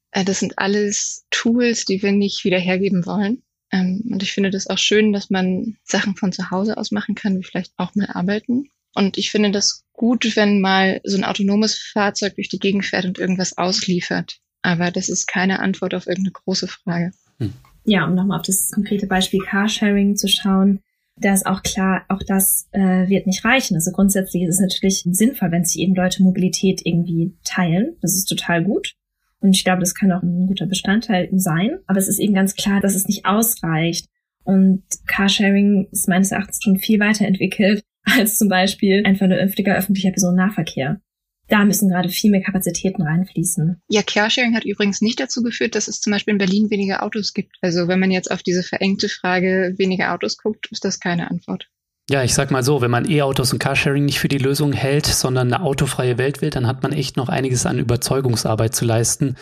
Äh, 0.09 0.25
das 0.25 0.39
sind 0.39 0.57
alles 0.57 1.25
Tools, 1.29 1.85
die 1.85 2.01
wir 2.01 2.11
nicht 2.11 2.45
wieder 2.45 2.59
hergeben 2.59 3.05
wollen. 3.05 3.43
Ähm, 3.71 4.01
und 4.11 4.23
ich 4.23 4.31
finde 4.31 4.49
das 4.49 4.67
auch 4.67 4.79
schön, 4.79 5.13
dass 5.13 5.29
man 5.29 5.77
Sachen 5.83 6.15
von 6.15 6.31
zu 6.31 6.49
Hause 6.49 6.77
aus 6.77 6.91
machen 6.91 7.13
kann, 7.13 7.37
wie 7.37 7.43
vielleicht 7.43 7.73
auch 7.77 7.93
mal 7.93 8.07
arbeiten. 8.11 8.69
Und 8.93 9.17
ich 9.17 9.31
finde 9.31 9.51
das 9.51 9.85
gut, 9.93 10.35
wenn 10.35 10.61
mal 10.61 11.01
so 11.03 11.17
ein 11.17 11.23
autonomes 11.23 11.77
Fahrzeug 11.77 12.35
durch 12.35 12.49
die 12.49 12.59
Gegend 12.59 12.85
fährt 12.85 13.05
und 13.05 13.19
irgendwas 13.19 13.57
ausliefert. 13.57 14.39
Aber 14.61 14.91
das 14.91 15.09
ist 15.09 15.27
keine 15.27 15.59
Antwort 15.59 15.93
auf 15.93 16.07
irgendeine 16.07 16.33
große 16.33 16.67
Frage. 16.67 17.11
Hm. 17.39 17.53
Ja, 17.85 18.05
um 18.05 18.15
nochmal 18.15 18.39
auf 18.39 18.45
das 18.45 18.69
konkrete 18.71 19.07
Beispiel 19.07 19.39
Carsharing 19.41 20.15
zu 20.15 20.27
schauen, 20.27 20.81
da 21.17 21.33
ist 21.33 21.45
auch 21.45 21.61
klar, 21.61 22.05
auch 22.09 22.21
das 22.25 22.67
äh, 22.71 23.07
wird 23.07 23.27
nicht 23.27 23.43
reichen. 23.45 23.75
Also 23.75 23.91
grundsätzlich 23.91 24.43
ist 24.43 24.55
es 24.55 24.59
natürlich 24.59 25.03
sinnvoll, 25.05 25.51
wenn 25.51 25.65
sich 25.65 25.81
eben 25.81 25.95
Leute 25.95 26.23
Mobilität 26.23 26.81
irgendwie 26.83 27.35
teilen. 27.43 27.95
Das 28.01 28.15
ist 28.15 28.25
total 28.25 28.63
gut. 28.63 28.93
Und 29.39 29.55
ich 29.55 29.63
glaube, 29.63 29.81
das 29.81 29.95
kann 29.95 30.11
auch 30.11 30.21
ein 30.21 30.47
guter 30.47 30.67
Bestandteil 30.67 31.29
sein. 31.33 31.79
Aber 31.87 31.99
es 31.99 32.07
ist 32.07 32.19
eben 32.19 32.33
ganz 32.33 32.55
klar, 32.55 32.79
dass 32.79 32.95
es 32.95 33.07
nicht 33.07 33.25
ausreicht. 33.25 34.07
Und 34.43 34.83
Carsharing 35.07 35.87
ist 35.91 36.07
meines 36.07 36.31
Erachtens 36.31 36.59
schon 36.63 36.77
viel 36.77 36.99
weiterentwickelt 36.99 37.83
als 38.03 38.37
zum 38.37 38.49
Beispiel 38.49 39.03
ein 39.05 39.15
vernünftiger 39.15 39.75
öffentlicher 39.75 40.11
Personennahverkehr. 40.11 41.01
Da 41.47 41.65
müssen 41.65 41.89
gerade 41.89 42.07
viel 42.07 42.31
mehr 42.31 42.41
Kapazitäten 42.41 43.01
reinfließen. 43.01 43.81
Ja, 43.89 44.01
Carsharing 44.03 44.55
hat 44.55 44.63
übrigens 44.63 45.01
nicht 45.01 45.19
dazu 45.19 45.43
geführt, 45.43 45.75
dass 45.75 45.89
es 45.89 45.99
zum 45.99 46.13
Beispiel 46.13 46.31
in 46.31 46.37
Berlin 46.37 46.69
weniger 46.69 47.03
Autos 47.03 47.33
gibt. 47.33 47.57
Also 47.61 47.89
wenn 47.89 47.99
man 47.99 48.09
jetzt 48.09 48.31
auf 48.31 48.41
diese 48.41 48.63
verengte 48.63 49.09
Frage 49.09 49.73
weniger 49.77 50.13
Autos 50.13 50.37
guckt, 50.37 50.69
ist 50.71 50.85
das 50.85 51.01
keine 51.01 51.29
Antwort. 51.29 51.67
Ja, 52.09 52.23
ich 52.23 52.33
sag 52.33 52.51
mal 52.51 52.63
so, 52.63 52.81
wenn 52.81 52.91
man 52.91 53.09
E-Autos 53.09 53.53
und 53.53 53.59
Carsharing 53.59 54.05
nicht 54.05 54.19
für 54.19 54.27
die 54.27 54.37
Lösung 54.37 54.73
hält, 54.73 55.05
sondern 55.05 55.53
eine 55.53 55.63
autofreie 55.63 56.17
Welt 56.17 56.41
will, 56.41 56.49
dann 56.49 56.67
hat 56.67 56.83
man 56.83 56.93
echt 56.93 57.17
noch 57.17 57.29
einiges 57.29 57.65
an 57.65 57.79
Überzeugungsarbeit 57.79 58.73
zu 58.73 58.85
leisten. 58.85 59.35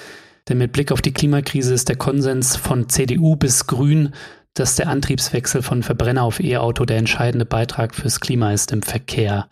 Denn 0.47 0.57
mit 0.57 0.71
Blick 0.71 0.91
auf 0.91 1.01
die 1.01 1.13
Klimakrise 1.13 1.73
ist 1.73 1.89
der 1.89 1.95
Konsens 1.95 2.55
von 2.55 2.89
CDU 2.89 3.35
bis 3.35 3.67
Grün 3.67 4.13
dass 4.59 4.75
der 4.75 4.89
Antriebswechsel 4.89 5.61
von 5.61 5.83
Verbrenner 5.83 6.23
auf 6.23 6.39
E-Auto 6.39 6.85
der 6.85 6.97
entscheidende 6.97 7.45
Beitrag 7.45 7.95
fürs 7.95 8.19
Klima 8.19 8.53
ist 8.53 8.71
im 8.71 8.81
Verkehr. 8.81 9.49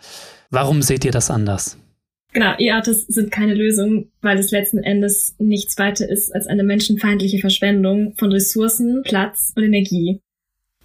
Warum 0.50 0.82
seht 0.82 1.06
ihr 1.06 1.12
das 1.12 1.32
anders? 1.32 1.78
Genau, 2.34 2.54
E-Autos 2.60 3.08
sind 3.08 3.32
keine 3.32 3.54
Lösung, 3.54 4.12
weil 4.22 4.38
es 4.38 4.52
letzten 4.52 4.80
Endes 4.80 5.36
nichts 5.40 5.78
weiter 5.78 6.08
ist 6.08 6.34
als 6.36 6.48
eine 6.48 6.64
menschenfeindliche 6.64 7.40
Verschwendung 7.40 8.14
von 8.18 8.32
Ressourcen, 8.32 9.02
Platz 9.04 9.54
und 9.56 9.64
Energie. 9.64 10.22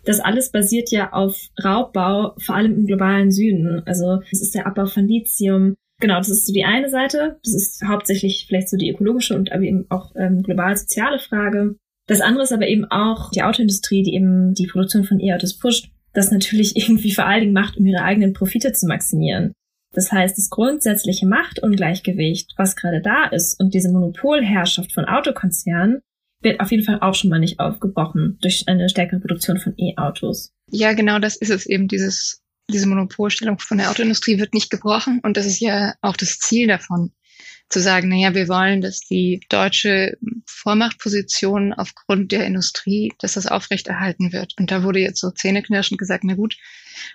Das 0.04 0.20
alles 0.20 0.50
basiert 0.50 0.90
ja 0.90 1.12
auf 1.12 1.48
Raubbau, 1.62 2.34
vor 2.38 2.54
allem 2.54 2.74
im 2.74 2.86
globalen 2.86 3.30
Süden. 3.30 3.82
Also 3.86 4.20
es 4.30 4.40
ist 4.40 4.54
der 4.54 4.66
Abbau 4.66 4.86
von 4.86 5.06
Lithium. 5.06 5.74
Genau, 6.00 6.18
das 6.18 6.30
ist 6.30 6.46
so 6.46 6.52
die 6.52 6.64
eine 6.64 6.88
Seite. 6.88 7.38
Das 7.44 7.54
ist 7.54 7.84
hauptsächlich 7.86 8.46
vielleicht 8.48 8.68
so 8.68 8.76
die 8.76 8.90
ökologische 8.90 9.36
und 9.36 9.52
aber 9.52 9.62
eben 9.62 9.86
auch 9.90 10.12
ähm, 10.16 10.42
global 10.42 10.76
soziale 10.76 11.18
Frage. 11.18 11.76
Das 12.06 12.20
andere 12.20 12.44
ist 12.44 12.52
aber 12.52 12.66
eben 12.66 12.84
auch 12.86 13.30
die 13.30 13.42
Autoindustrie, 13.42 14.02
die 14.02 14.14
eben 14.14 14.54
die 14.54 14.66
Produktion 14.66 15.04
von 15.04 15.20
E-Autos 15.20 15.58
pusht, 15.58 15.90
das 16.12 16.30
natürlich 16.30 16.76
irgendwie 16.76 17.12
vor 17.12 17.26
allen 17.26 17.40
Dingen 17.40 17.52
macht, 17.52 17.76
um 17.76 17.86
ihre 17.86 18.02
eigenen 18.02 18.32
Profite 18.32 18.72
zu 18.72 18.86
maximieren. 18.86 19.52
Das 19.94 20.10
heißt, 20.10 20.38
das 20.38 20.48
grundsätzliche 20.48 21.26
Machtungleichgewicht, 21.26 22.54
was 22.56 22.76
gerade 22.76 23.02
da 23.02 23.26
ist 23.26 23.60
und 23.60 23.74
diese 23.74 23.92
Monopolherrschaft 23.92 24.92
von 24.92 25.04
Autokonzernen, 25.04 26.00
wird 26.40 26.60
auf 26.60 26.70
jeden 26.70 26.82
Fall 26.82 26.98
auch 27.00 27.14
schon 27.14 27.30
mal 27.30 27.38
nicht 27.38 27.60
aufgebrochen 27.60 28.38
durch 28.40 28.64
eine 28.66 28.88
stärkere 28.88 29.20
Produktion 29.20 29.58
von 29.58 29.74
E-Autos. 29.76 30.52
Ja, 30.70 30.94
genau 30.94 31.18
das 31.18 31.36
ist 31.36 31.50
es 31.50 31.66
eben. 31.66 31.88
Dieses, 31.88 32.42
diese 32.70 32.88
Monopolstellung 32.88 33.58
von 33.58 33.78
der 33.78 33.90
Autoindustrie 33.90 34.38
wird 34.38 34.54
nicht 34.54 34.70
gebrochen 34.70 35.20
und 35.22 35.36
das 35.36 35.46
ist 35.46 35.60
ja 35.60 35.94
auch 36.00 36.16
das 36.16 36.38
Ziel 36.38 36.66
davon 36.66 37.12
zu 37.72 37.80
sagen, 37.80 38.08
naja, 38.08 38.34
wir 38.34 38.48
wollen, 38.48 38.80
dass 38.80 39.00
die 39.00 39.40
deutsche 39.48 40.16
Vormachtposition 40.46 41.72
aufgrund 41.72 42.32
der 42.32 42.46
Industrie, 42.46 43.12
dass 43.18 43.34
das 43.34 43.46
aufrechterhalten 43.46 44.32
wird. 44.32 44.54
Und 44.58 44.70
da 44.70 44.82
wurde 44.82 45.00
jetzt 45.00 45.20
so 45.20 45.30
zähneknirschend 45.30 45.98
gesagt, 45.98 46.24
na 46.24 46.34
gut, 46.34 46.56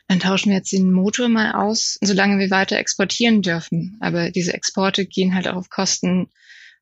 dann 0.08 0.20
tauschen 0.20 0.50
wir 0.50 0.58
jetzt 0.58 0.72
den 0.72 0.92
Motor 0.92 1.30
mal 1.30 1.54
aus, 1.54 1.98
solange 2.02 2.40
wir 2.40 2.50
weiter 2.50 2.78
exportieren 2.78 3.42
dürfen. 3.42 3.98
Aber 4.02 4.32
diese 4.32 4.54
Exporte 4.54 5.06
gehen 5.06 5.36
halt 5.36 5.48
auch 5.48 5.56
auf 5.56 5.70
Kosten 5.70 6.30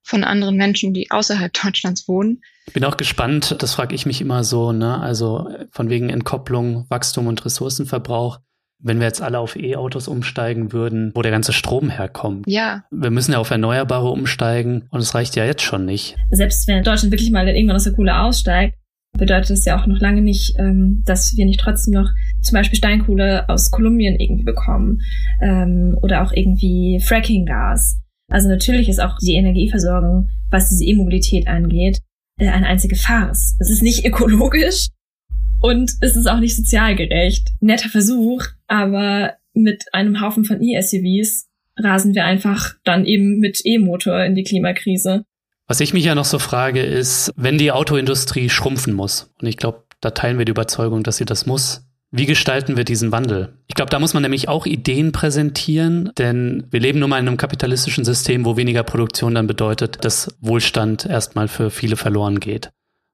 von 0.02 0.24
anderen 0.24 0.56
Menschen, 0.56 0.94
die 0.94 1.12
außerhalb 1.12 1.52
Deutschlands 1.64 2.08
wohnen. 2.08 2.42
Ich 2.68 2.74
bin 2.74 2.86
auch 2.86 2.98
gespannt, 2.98 3.56
das 3.60 3.74
frage 3.74 3.96
ich 3.96 4.06
mich 4.06 4.22
immer 4.22 4.44
so, 4.44 4.72
ne? 4.72 5.00
Also 5.00 5.50
von 5.72 5.90
wegen 5.90 6.10
Entkopplung, 6.10 6.86
Wachstum 6.90 7.28
und 7.28 7.44
Ressourcenverbrauch 7.44 8.40
wenn 8.86 9.00
wir 9.00 9.08
jetzt 9.08 9.22
alle 9.22 9.40
auf 9.40 9.56
E-Autos 9.56 10.08
umsteigen 10.08 10.72
würden, 10.72 11.12
wo 11.16 11.22
der 11.24 11.32
ganze 11.32 11.54
Strom 11.54 11.90
herkommt. 11.90 12.46
Ja. 12.48 12.84
Wir 12.92 13.10
müssen 13.10 13.32
ja 13.32 13.40
auf 13.40 13.50
Erneuerbare 13.50 14.10
umsteigen 14.10 14.84
und 14.92 15.00
es 15.00 15.16
reicht 15.16 15.36
ja 15.36 15.44
jetzt 15.44 15.64
schon 15.64 15.86
nicht. 15.86 16.16
Selbst 16.32 16.68
wenn 16.68 16.84
Deutschland 16.84 17.12
wirklich 17.12 17.32
mal 17.32 17.48
irgendwann 17.48 17.76
aus 17.76 17.86
der 17.86 17.94
Kohle 17.94 18.20
aussteigt, 18.20 18.78
bedeutet 19.18 19.50
das 19.50 19.66
ja 19.66 19.80
auch 19.80 19.88
noch 19.88 20.00
lange 20.00 20.22
nicht, 20.22 20.56
ähm, 20.60 21.04
dass 21.06 21.36
wir 21.36 21.46
nicht 21.46 21.60
trotzdem 21.60 21.94
noch 21.94 22.10
zum 22.42 22.54
Beispiel 22.54 22.78
Steinkohle 22.78 23.50
aus 23.50 23.72
Kolumbien 23.72 24.20
irgendwie 24.20 24.44
bekommen 24.44 25.02
ähm, 25.42 25.98
oder 26.02 26.24
auch 26.24 26.32
irgendwie 26.32 27.02
Frackinggas. 27.04 28.00
Also 28.32 28.50
natürlich 28.50 28.90
ist 28.90 29.02
auch 29.02 29.18
die 29.20 29.36
Energieversorgung, 29.36 30.30
was 30.52 30.70
diese 30.70 30.86
E-Mobilität 30.86 31.48
angeht, 31.48 32.02
äh, 32.40 32.50
eine 32.50 32.68
einzige 32.68 32.96
Farce. 32.96 33.56
Es 33.60 33.70
ist 33.70 33.82
nicht 33.82 34.06
ökologisch 34.06 34.90
und 35.60 35.92
es 36.02 36.16
ist 36.16 36.30
auch 36.30 36.40
nicht 36.40 36.56
sozial 36.56 36.96
gerecht. 36.96 37.50
Netter 37.62 37.90
Versuch, 37.90 38.44
aber 38.68 39.34
mit 39.54 39.94
einem 39.94 40.22
Haufen 40.22 40.46
von 40.46 40.62
E-SUVs 40.62 41.48
rasen 41.78 42.16
wir 42.16 42.26
einfach 42.26 42.76
dann 42.84 43.06
eben 43.06 43.40
mit 43.40 43.62
E-Motor 43.64 44.24
in 44.24 44.36
die 44.36 44.44
Klimakrise. 44.44 45.26
Was 45.68 45.80
ich 45.80 45.94
mich 45.94 46.06
ja 46.06 46.16
noch 46.16 46.26
so 46.26 46.40
frage, 46.40 46.82
ist, 46.82 47.32
wenn 47.36 47.58
die 47.58 47.72
Autoindustrie 47.72 48.50
schrumpfen 48.50 48.94
muss, 48.94 49.34
und 49.42 49.48
ich 49.48 49.58
glaube, 49.58 49.84
da 50.00 50.12
teilen 50.12 50.38
wir 50.38 50.46
die 50.46 50.52
Überzeugung, 50.52 51.04
dass 51.04 51.18
sie 51.18 51.26
das 51.26 51.46
muss, 51.46 51.86
wie 52.12 52.26
gestalten 52.26 52.78
wir 52.78 52.86
diesen 52.86 53.12
Wandel? 53.12 53.58
Ich 53.68 53.76
glaube, 53.76 53.90
da 53.90 54.00
muss 54.00 54.14
man 54.14 54.24
nämlich 54.24 54.48
auch 54.48 54.66
Ideen 54.66 55.12
präsentieren, 55.12 56.12
denn 56.18 56.66
wir 56.70 56.80
leben 56.80 57.00
nun 57.00 57.10
mal 57.10 57.20
in 57.20 57.28
einem 57.28 57.36
kapitalistischen 57.36 58.06
System, 58.06 58.46
wo 58.46 58.56
weniger 58.56 58.84
Produktion 58.84 59.36
dann 59.36 59.48
bedeutet, 59.48 60.06
dass 60.06 60.38
Wohlstand 60.40 61.06
erstmal 61.06 61.48
für 61.48 61.72
viele 61.72 61.98
verloren 61.98 62.40
geht. 62.40 62.70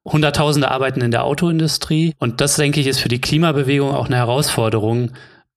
Hunderttausende 0.05 0.69
arbeiten 0.69 1.01
in 1.01 1.11
der 1.11 1.23
Autoindustrie 1.23 2.13
und 2.19 2.41
das, 2.41 2.57
denke 2.57 2.79
ich, 2.79 2.87
ist 2.87 2.99
für 2.99 3.09
die 3.09 3.21
Klimabewegung 3.21 3.91
auch 3.91 4.07
eine 4.07 4.17
Herausforderung, 4.17 5.11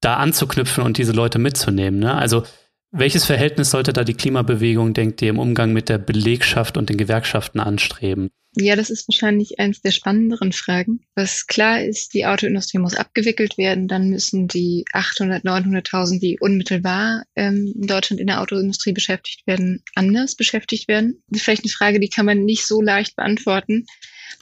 da 0.05 0.17
anzuknüpfen 0.17 0.85
und 0.85 0.99
diese 0.99 1.13
Leute 1.13 1.39
mitzunehmen. 1.39 2.01
Ne? 2.01 2.15
Also 2.15 2.45
welches 2.91 3.25
Verhältnis 3.25 3.71
sollte 3.71 3.93
da 3.93 4.05
die 4.05 4.15
Klimabewegung, 4.15 4.95
denkt 4.95 5.21
ihr, 5.23 5.31
im 5.31 5.39
Umgang 5.39 5.73
mit 5.73 5.89
der 5.89 5.99
Belegschaft 5.99 6.77
und 6.77 6.91
den 6.91 6.97
Gewerkschaften 6.97 7.59
anstreben? 7.59 8.31
Ja, 8.57 8.77
das 8.77 8.89
ist 8.89 9.09
wahrscheinlich 9.09 9.59
eines 9.59 9.81
der 9.81 9.91
spannenderen 9.91 10.53
Fragen. 10.53 11.01
Was 11.17 11.49
klar 11.49 11.83
ist, 11.83 12.15
die 12.15 12.25
Autoindustrie 12.25 12.79
muss 12.79 12.95
abgewickelt 12.95 13.59
werden. 13.59 13.89
Dann 13.89 14.11
müssen 14.11 14.47
die 14.47 14.85
800, 14.93 15.45
900.000, 15.45 16.21
die 16.21 16.39
unmittelbar 16.39 17.25
ähm, 17.35 17.75
in 17.75 17.89
Deutschland 17.89 18.21
in 18.21 18.29
der 18.29 18.41
Autoindustrie 18.41 18.93
beschäftigt 18.93 19.45
werden, 19.49 19.83
anders 19.97 20.37
beschäftigt 20.37 20.87
werden. 20.87 21.21
Das 21.29 21.39
ist 21.41 21.45
vielleicht 21.45 21.65
eine 21.65 21.73
Frage, 21.73 21.99
die 21.99 22.11
kann 22.11 22.27
man 22.27 22.45
nicht 22.45 22.65
so 22.65 22.81
leicht 22.81 23.17
beantworten. 23.17 23.87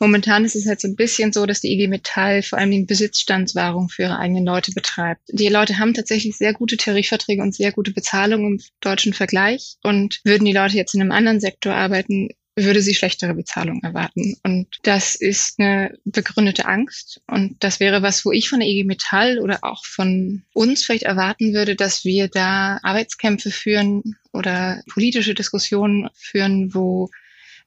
Momentan 0.01 0.45
ist 0.45 0.57
es 0.57 0.67
halt 0.67 0.81
so 0.81 0.89
ein 0.89 0.97
bisschen 0.97 1.33
so, 1.33 1.47
dass 1.47 1.61
die 1.61 1.73
IG 1.73 1.89
Metall 1.89 2.43
vor 2.43 2.59
allem 2.59 2.71
die 2.71 2.85
Besitzstandswahrung 2.85 3.89
für 3.89 4.03
ihre 4.03 4.19
eigenen 4.19 4.45
Leute 4.45 4.73
betreibt. 4.73 5.23
Die 5.29 5.49
Leute 5.49 5.79
haben 5.79 5.95
tatsächlich 5.95 6.37
sehr 6.37 6.53
gute 6.53 6.77
Tarifverträge 6.77 7.43
und 7.43 7.55
sehr 7.55 7.73
gute 7.73 7.93
Bezahlung 7.93 8.47
im 8.47 8.61
deutschen 8.81 9.13
Vergleich. 9.13 9.77
Und 9.83 10.21
würden 10.25 10.45
die 10.45 10.53
Leute 10.53 10.77
jetzt 10.77 10.95
in 10.95 11.01
einem 11.01 11.13
anderen 11.13 11.41
Sektor 11.41 11.75
arbeiten, 11.75 12.29
würde 12.57 12.83
sie 12.83 12.95
schlechtere 12.95 13.35
Bezahlung 13.35 13.81
erwarten. 13.83 14.37
Und 14.43 14.67
das 14.83 15.15
ist 15.15 15.59
eine 15.59 15.97
begründete 16.05 16.67
Angst. 16.67 17.23
Und 17.27 17.57
das 17.61 17.81
wäre 17.81 18.03
was, 18.03 18.25
wo 18.25 18.33
ich 18.33 18.49
von 18.49 18.61
der 18.61 18.69
IG 18.69 18.85
Metall 18.85 19.39
oder 19.39 19.61
auch 19.63 19.85
von 19.85 20.43
uns 20.53 20.85
vielleicht 20.85 21.05
erwarten 21.05 21.55
würde, 21.55 21.77
dass 21.77 22.05
wir 22.05 22.29
da 22.29 22.79
Arbeitskämpfe 22.83 23.51
führen 23.51 24.17
oder 24.33 24.83
politische 24.93 25.35
Diskussionen 25.35 26.11
führen, 26.15 26.75
wo 26.75 27.09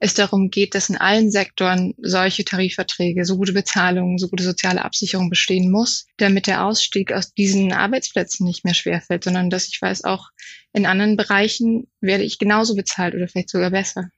es 0.05 0.13
darum 0.13 0.49
geht, 0.49 0.75
dass 0.75 0.89
in 0.89 0.97
allen 0.97 1.31
Sektoren 1.31 1.93
solche 1.97 2.45
Tarifverträge, 2.45 3.25
so 3.25 3.37
gute 3.37 3.53
Bezahlung, 3.53 4.17
so 4.17 4.29
gute 4.29 4.43
soziale 4.43 4.85
Absicherung 4.85 5.29
bestehen 5.29 5.71
muss, 5.71 6.05
damit 6.17 6.47
der 6.47 6.63
Ausstieg 6.63 7.11
aus 7.11 7.33
diesen 7.33 7.73
Arbeitsplätzen 7.73 8.45
nicht 8.45 8.63
mehr 8.63 8.73
schwerfällt, 8.73 9.23
sondern 9.23 9.49
dass 9.49 9.67
ich 9.67 9.81
weiß, 9.81 10.03
auch 10.03 10.29
in 10.73 10.85
anderen 10.85 11.17
Bereichen 11.17 11.87
werde 12.01 12.23
ich 12.23 12.39
genauso 12.39 12.75
bezahlt 12.75 13.15
oder 13.15 13.27
vielleicht 13.27 13.49
sogar 13.49 13.71
besser. 13.71 14.09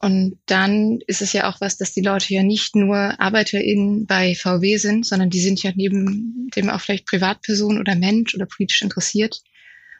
Und 0.00 0.38
dann 0.46 1.00
ist 1.06 1.22
es 1.22 1.32
ja 1.32 1.50
auch 1.50 1.60
was, 1.60 1.76
dass 1.76 1.92
die 1.92 2.02
Leute 2.02 2.32
ja 2.32 2.44
nicht 2.44 2.76
nur 2.76 3.20
ArbeiterInnen 3.20 4.06
bei 4.06 4.34
VW 4.36 4.76
sind, 4.76 5.06
sondern 5.06 5.30
die 5.30 5.40
sind 5.40 5.60
ja 5.62 5.72
neben 5.74 6.48
dem 6.54 6.70
auch 6.70 6.80
vielleicht 6.80 7.06
Privatperson 7.06 7.80
oder 7.80 7.96
Mensch 7.96 8.34
oder 8.34 8.46
politisch 8.46 8.82
interessiert. 8.82 9.40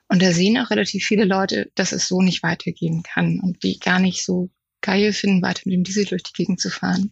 Und 0.09 0.23
da 0.23 0.33
sehen 0.33 0.59
auch 0.59 0.71
relativ 0.71 1.05
viele 1.05 1.25
Leute, 1.25 1.71
dass 1.75 1.92
es 1.92 2.07
so 2.09 2.23
nicht 2.23 2.42
weitergehen 2.42 3.03
kann 3.03 3.40
und 3.40 3.62
die 3.64 3.79
gar 3.79 3.99
nicht 3.99 4.25
so 4.25 4.51
geil 4.81 5.12
finden, 5.12 5.43
weiter 5.43 5.62
mit 5.64 5.75
dem 5.75 5.85
Diesel 5.85 6.05
durch 6.05 6.23
die 6.23 6.33
Gegend 6.33 6.61
zu 6.61 6.71
fahren. 6.71 7.11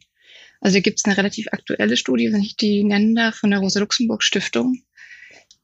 Also 0.60 0.80
gibt 0.80 0.98
es 0.98 1.04
eine 1.04 1.16
relativ 1.16 1.48
aktuelle 1.52 1.96
Studie, 1.96 2.32
wenn 2.32 2.42
ich 2.42 2.56
die 2.56 2.84
nennen 2.84 3.14
darf, 3.14 3.36
von 3.36 3.50
der 3.50 3.60
Rosa-Luxemburg-Stiftung. 3.60 4.82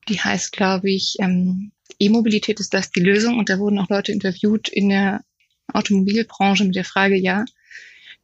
Die 0.09 0.21
heißt, 0.21 0.53
glaube 0.53 0.91
ich, 0.91 1.17
ähm, 1.21 1.73
E-Mobilität 1.99 2.61
ist 2.61 2.75
das 2.75 2.91
die 2.91 3.01
Lösung. 3.01 3.39
Und 3.39 3.49
da 3.49 3.59
wurden 3.59 3.79
auch 3.79 3.89
Leute 3.89 4.13
interviewt 4.13 4.69
in 4.69 4.89
der 4.89 5.25
Automobilbranche 5.73 6.65
mit 6.65 6.75
der 6.75 6.85
Frage, 6.85 7.17
ja, 7.17 7.45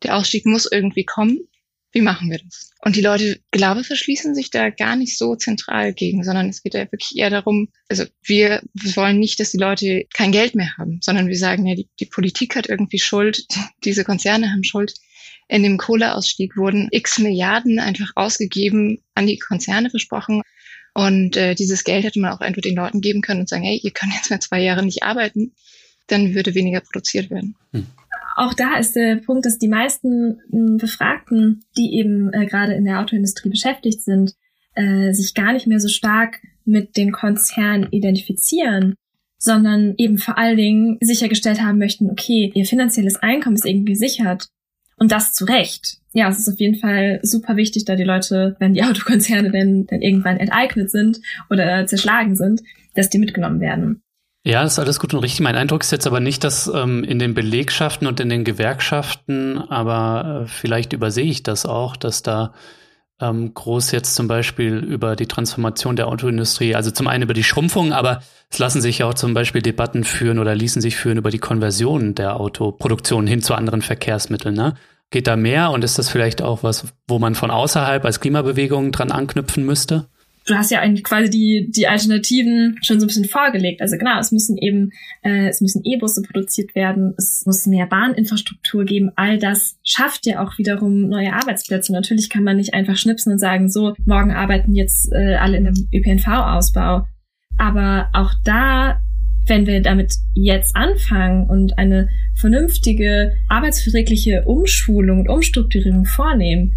der 0.03 0.17
Ausstieg 0.17 0.47
muss 0.47 0.71
irgendwie 0.71 1.05
kommen. 1.05 1.49
Wie 1.99 2.03
machen 2.03 2.31
wir 2.31 2.39
das? 2.39 2.71
Und 2.81 2.95
die 2.95 3.01
Leute, 3.01 3.41
glaube 3.51 3.83
verschließen 3.83 4.33
sich 4.33 4.51
da 4.51 4.71
gar 4.71 4.95
nicht 4.95 5.19
so 5.19 5.35
zentral 5.35 5.93
gegen, 5.93 6.23
sondern 6.23 6.49
es 6.49 6.63
geht 6.63 6.75
ja 6.75 6.83
wirklich 6.93 7.17
eher 7.17 7.29
darum, 7.29 7.71
also 7.89 8.05
wir, 8.23 8.63
wir 8.73 8.95
wollen 8.95 9.19
nicht, 9.19 9.41
dass 9.41 9.51
die 9.51 9.59
Leute 9.59 10.05
kein 10.15 10.31
Geld 10.31 10.55
mehr 10.55 10.77
haben, 10.79 11.01
sondern 11.03 11.27
wir 11.27 11.37
sagen 11.37 11.67
ja, 11.67 11.75
die, 11.75 11.89
die 11.99 12.07
Politik 12.07 12.55
hat 12.55 12.69
irgendwie 12.69 13.01
Schuld, 13.01 13.49
diese 13.85 14.05
Konzerne 14.05 14.53
haben 14.53 14.63
Schuld. 14.63 14.95
In 15.49 15.65
dem 15.65 15.77
Kohleausstieg 15.77 16.57
wurden 16.57 16.87
x 16.93 17.19
Milliarden 17.19 17.81
einfach 17.81 18.13
ausgegeben, 18.15 19.03
an 19.17 19.27
die 19.27 19.41
Konzerne 19.41 19.91
versprochen. 19.91 20.43
Und 20.95 21.37
äh, 21.37 21.57
dieses 21.57 21.83
Geld 21.83 22.05
hätte 22.05 22.21
man 22.21 22.31
auch 22.31 22.41
einfach 22.41 22.63
den 22.63 22.77
Leuten 22.77 23.01
geben 23.01 23.23
können 23.23 23.41
und 23.41 23.49
sagen, 23.49 23.65
hey, 23.65 23.81
ihr 23.83 23.91
könnt 23.91 24.15
jetzt 24.15 24.31
mal 24.31 24.39
zwei 24.39 24.63
Jahre 24.63 24.85
nicht 24.85 25.03
arbeiten, 25.03 25.53
dann 26.07 26.33
würde 26.37 26.55
weniger 26.55 26.81
produziert 26.81 27.29
werden. 27.29 27.57
Hm 27.73 27.89
auch 28.39 28.55
da 28.55 28.77
ist 28.79 28.95
der 28.95 29.17
Punkt, 29.17 29.47
dass 29.47 29.59
die 29.59 29.69
meisten 29.69 30.41
hm, 30.51 30.77
Befragten, 30.79 31.65
die 31.77 31.95
eben 31.95 32.33
äh, 32.33 32.47
gerade 32.47 32.75
in 32.75 32.85
der 32.85 33.01
Autoindustrie 33.01 33.51
beschäftigt 33.51 34.03
sind, 34.03 34.35
äh, 34.75 35.13
sich 35.13 35.35
gar 35.35 35.53
nicht 35.53 35.67
mehr 35.67 35.81
so 35.81 35.89
stark 35.89 36.41
mit 36.65 36.97
den 36.97 37.13
Konzernen 37.13 37.89
identifizieren, 37.91 38.95
sondern 39.39 39.95
eben 39.97 40.19
vor 40.19 40.39
allen 40.39 40.57
Dingen 40.57 40.99
sichergestellt 41.01 41.61
haben 41.61 41.79
möchten, 41.79 42.11
okay, 42.11 42.53
ihr 42.55 42.65
finanzielles 42.65 43.17
Einkommen 43.17 43.57
ist 43.57 43.67
irgendwie 43.67 43.93
gesichert. 43.93 44.49
Und 44.97 45.13
das 45.13 45.33
zu 45.33 45.45
Recht. 45.45 45.99
Ja, 46.13 46.29
es 46.29 46.41
ist 46.41 46.49
auf 46.49 46.59
jeden 46.59 46.75
Fall 46.75 47.21
super 47.23 47.57
wichtig, 47.57 47.85
da 47.85 47.95
die 47.95 48.05
Leute, 48.05 48.57
wenn 48.59 48.75
die 48.75 48.83
Autokonzerne 48.85 49.51
denn, 49.51 49.87
denn 49.87 50.03
irgendwann 50.03 50.39
enteignet 50.39 50.91
sind 50.91 51.21
oder 51.51 51.87
zerschlagen 51.87 52.37
sind, 52.37 52.63
dass 52.95 53.11
die 53.11 53.19
mitgenommen 53.19 53.61
werden. 53.61 54.03
Ja, 54.49 54.63
das 54.63 54.73
ist 54.73 54.79
alles 54.79 54.99
gut 54.99 55.13
und 55.13 55.21
richtig. 55.21 55.41
Mein 55.41 55.57
Eindruck 55.57 55.83
ist 55.83 55.91
jetzt 55.91 56.07
aber 56.07 56.21
nicht, 56.21 56.43
dass 56.43 56.69
ähm, 56.75 57.05
in 57.05 57.19
den 57.19 57.35
Belegschaften 57.35 58.07
und 58.07 58.19
in 58.19 58.31
den 58.31 58.45
Gewerkschaften, 58.45 59.59
aber 59.59 60.45
äh, 60.45 60.49
vielleicht 60.49 60.95
übersehe 60.95 61.27
ich 61.27 61.43
das 61.43 61.67
auch, 61.67 61.97
dass 61.97 62.23
da 62.23 62.55
ähm, 63.21 63.53
groß 63.53 63.91
jetzt 63.91 64.15
zum 64.15 64.27
Beispiel 64.27 64.77
über 64.77 65.17
die 65.17 65.27
Transformation 65.27 65.97
der 65.97 66.09
Autoindustrie, 66.09 66.75
also 66.75 66.91
zum 66.91 67.09
einen 67.09 67.25
über 67.25 67.35
die 67.35 67.45
Schrumpfung, 67.45 67.93
aber 67.93 68.23
es 68.49 68.59
lassen 68.59 68.81
sich 68.81 69.01
ja 69.01 69.07
auch 69.07 69.13
zum 69.13 69.35
Beispiel 69.35 69.61
Debatten 69.61 70.03
führen 70.03 70.39
oder 70.39 70.55
ließen 70.55 70.81
sich 70.81 70.97
führen 70.97 71.19
über 71.19 71.31
die 71.31 71.41
Konversion 71.41 72.15
der 72.15 72.41
Autoproduktion 72.41 73.27
hin 73.27 73.43
zu 73.43 73.55
anderen 73.55 73.83
Verkehrsmitteln. 73.83 74.55
Ne? 74.55 74.77
Geht 75.11 75.27
da 75.27 75.37
mehr 75.37 75.73
und 75.73 75.85
ist 75.85 75.99
das 75.99 76.09
vielleicht 76.09 76.41
auch 76.41 76.63
was, 76.63 76.87
wo 77.07 77.19
man 77.19 77.35
von 77.35 77.51
außerhalb 77.51 78.03
als 78.03 78.21
Klimabewegung 78.21 78.93
dran 78.93 79.13
anknüpfen 79.13 79.67
müsste? 79.67 80.09
Du 80.49 80.55
hast 80.57 80.71
ja 80.71 80.81
eigentlich 80.81 81.05
quasi 81.05 81.29
die, 81.31 81.71
die 81.71 81.87
Alternativen 81.87 82.79
schon 82.83 82.99
so 82.99 83.05
ein 83.05 83.09
bisschen 83.09 83.27
vorgelegt. 83.27 83.83
Also 83.83 83.97
genau, 83.99 84.19
es 84.19 84.33
müssen 84.33 84.57
eben, 84.57 84.91
äh, 85.23 85.49
es 85.49 85.61
müssen 85.61 85.83
E-Busse 85.85 86.23
produziert 86.23 86.75
werden, 86.75 87.15
es 87.19 87.45
muss 87.47 87.67
mehr 87.67 87.87
Bahninfrastruktur 87.87 88.85
geben. 88.85 89.11
All 89.17 89.39
das 89.39 89.79
schafft 89.85 90.27
ja 90.27 90.43
auch 90.43 90.59
wiederum 90.59 91.09
neue 91.09 91.33
Arbeitsplätze. 91.33 91.93
natürlich 91.93 92.31
kann 92.31 92.45
man 92.45 92.57
nicht 92.57 92.75
einfach 92.75 92.97
schnipsen 92.97 93.33
und 93.33 93.39
sagen, 93.39 93.69
so, 93.69 93.95
morgen 94.07 94.33
arbeiten 94.33 94.75
jetzt 94.75 95.13
äh, 95.13 95.35
alle 95.35 95.59
in 95.59 95.65
dem 95.65 95.89
ÖPNV-Ausbau. 95.93 97.07
Aber 97.59 98.11
auch 98.13 98.33
da 98.45 99.01
wenn 99.49 99.67
wir 99.67 99.81
damit 99.81 100.13
jetzt 100.35 100.77
anfangen 100.77 101.49
und 101.49 101.79
eine 101.79 102.11
vernünftige 102.35 103.33
arbeitsverträgliche 103.49 104.45
Umschulung 104.45 105.21
und 105.21 105.31
Umstrukturierung 105.31 106.05
vornehmen, 106.05 106.75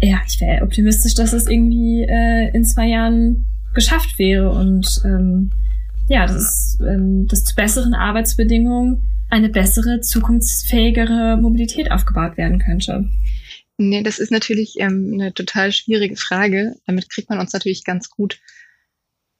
ja, 0.00 0.20
ich 0.26 0.40
wäre 0.40 0.62
optimistisch, 0.62 1.14
dass 1.14 1.32
es 1.32 1.46
irgendwie 1.46 2.02
äh, 2.08 2.50
in 2.54 2.64
zwei 2.64 2.86
Jahren 2.86 3.46
geschafft 3.74 4.18
wäre 4.18 4.50
und 4.50 4.86
ähm, 5.04 5.50
ja, 6.08 6.26
dass, 6.26 6.78
ähm, 6.80 7.26
dass 7.28 7.44
zu 7.44 7.54
besseren 7.54 7.94
Arbeitsbedingungen 7.94 9.02
eine 9.28 9.48
bessere, 9.48 10.00
zukunftsfähigere 10.00 11.36
Mobilität 11.36 11.92
aufgebaut 11.92 12.36
werden 12.36 12.58
könnte. 12.58 13.08
Nee, 13.76 14.02
das 14.02 14.18
ist 14.18 14.32
natürlich 14.32 14.74
ähm, 14.78 15.12
eine 15.14 15.32
total 15.32 15.72
schwierige 15.72 16.16
Frage. 16.16 16.74
Damit 16.86 17.08
kriegt 17.08 17.30
man 17.30 17.38
uns 17.38 17.52
natürlich 17.52 17.84
ganz 17.84 18.10
gut. 18.10 18.40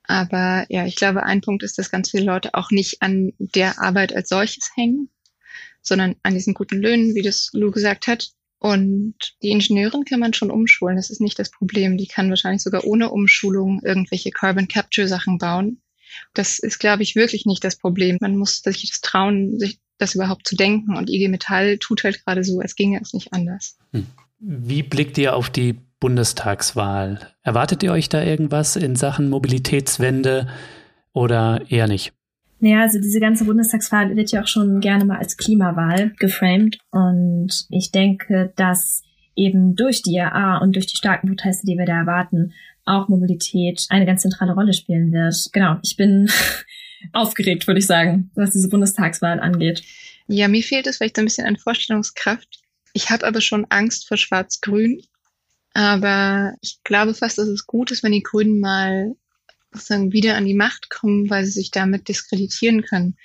Aber 0.04 0.64
ja, 0.68 0.86
ich 0.86 0.96
glaube, 0.96 1.24
ein 1.24 1.40
Punkt 1.40 1.62
ist, 1.62 1.78
dass 1.78 1.90
ganz 1.90 2.10
viele 2.10 2.24
Leute 2.24 2.54
auch 2.54 2.70
nicht 2.70 3.02
an 3.02 3.32
der 3.38 3.80
Arbeit 3.80 4.14
als 4.14 4.28
solches 4.28 4.70
hängen, 4.74 5.10
sondern 5.82 6.16
an 6.22 6.34
diesen 6.34 6.54
guten 6.54 6.80
Löhnen, 6.80 7.14
wie 7.14 7.22
das 7.22 7.50
Lou 7.52 7.70
gesagt 7.70 8.06
hat. 8.06 8.30
Und 8.60 9.14
die 9.42 9.48
Ingenieurin 9.48 10.04
kann 10.04 10.20
man 10.20 10.34
schon 10.34 10.50
umschulen, 10.50 10.96
das 10.96 11.08
ist 11.08 11.22
nicht 11.22 11.38
das 11.38 11.50
Problem. 11.50 11.96
Die 11.96 12.06
kann 12.06 12.28
wahrscheinlich 12.28 12.62
sogar 12.62 12.84
ohne 12.84 13.10
Umschulung 13.10 13.80
irgendwelche 13.82 14.30
Carbon 14.30 14.68
Capture 14.68 15.08
Sachen 15.08 15.38
bauen. 15.38 15.80
Das 16.34 16.58
ist, 16.58 16.78
glaube 16.78 17.02
ich, 17.02 17.16
wirklich 17.16 17.46
nicht 17.46 17.64
das 17.64 17.76
Problem. 17.76 18.18
Man 18.20 18.36
muss 18.36 18.60
sich 18.60 18.90
das 18.90 19.00
trauen, 19.00 19.58
sich 19.58 19.80
das 19.96 20.14
überhaupt 20.14 20.46
zu 20.46 20.56
denken. 20.56 20.94
Und 20.94 21.08
IG 21.08 21.28
Metall 21.28 21.78
tut 21.78 22.04
halt 22.04 22.22
gerade 22.22 22.44
so, 22.44 22.60
als 22.60 22.76
ginge 22.76 23.00
es 23.00 23.14
nicht 23.14 23.32
anders. 23.32 23.78
Hm. 23.92 24.06
Wie 24.40 24.82
blickt 24.82 25.16
ihr 25.16 25.36
auf 25.36 25.48
die 25.48 25.76
Bundestagswahl? 25.98 27.32
Erwartet 27.42 27.82
ihr 27.82 27.92
euch 27.92 28.10
da 28.10 28.22
irgendwas 28.22 28.76
in 28.76 28.94
Sachen 28.94 29.30
Mobilitätswende 29.30 30.48
oder 31.14 31.62
eher 31.70 31.86
nicht? 31.86 32.12
Naja, 32.60 32.82
also 32.82 33.00
diese 33.00 33.20
ganze 33.20 33.44
Bundestagswahl 33.44 34.14
wird 34.16 34.32
ja 34.32 34.42
auch 34.42 34.46
schon 34.46 34.80
gerne 34.80 35.04
mal 35.04 35.18
als 35.18 35.36
Klimawahl 35.36 36.12
geframed. 36.18 36.78
Und 36.90 37.66
ich 37.70 37.90
denke, 37.90 38.52
dass 38.56 39.02
eben 39.34 39.74
durch 39.74 40.02
die 40.02 40.14
IAA 40.14 40.58
und 40.58 40.76
durch 40.76 40.86
die 40.86 40.96
starken 40.96 41.28
Proteste, 41.28 41.66
die 41.66 41.78
wir 41.78 41.86
da 41.86 42.00
erwarten, 42.00 42.52
auch 42.84 43.08
Mobilität 43.08 43.86
eine 43.88 44.04
ganz 44.04 44.22
zentrale 44.22 44.52
Rolle 44.52 44.74
spielen 44.74 45.12
wird. 45.12 45.34
Genau, 45.52 45.76
ich 45.82 45.96
bin 45.96 46.30
aufgeregt, 47.12 47.66
würde 47.66 47.80
ich 47.80 47.86
sagen, 47.86 48.30
was 48.34 48.50
diese 48.50 48.68
Bundestagswahl 48.68 49.40
angeht. 49.40 49.82
Ja, 50.28 50.46
mir 50.48 50.62
fehlt 50.62 50.86
es 50.86 50.98
vielleicht 50.98 51.18
ein 51.18 51.24
bisschen 51.24 51.46
an 51.46 51.56
Vorstellungskraft. 51.56 52.60
Ich 52.92 53.10
habe 53.10 53.26
aber 53.26 53.40
schon 53.40 53.66
Angst 53.70 54.06
vor 54.06 54.16
Schwarz-Grün. 54.16 55.02
Aber 55.72 56.54
ich 56.60 56.80
glaube 56.84 57.14
fast, 57.14 57.38
dass 57.38 57.48
es 57.48 57.66
gut 57.66 57.90
ist, 57.90 58.02
wenn 58.02 58.12
die 58.12 58.22
Grünen 58.22 58.60
mal 58.60 59.14
sozusagen 59.72 60.12
wieder 60.12 60.36
an 60.36 60.44
die 60.44 60.54
Macht 60.54 60.90
kommen, 60.90 61.30
weil 61.30 61.44
sie 61.44 61.52
sich 61.52 61.70
damit 61.70 62.08
diskreditieren 62.08 62.82
können. 62.82 63.16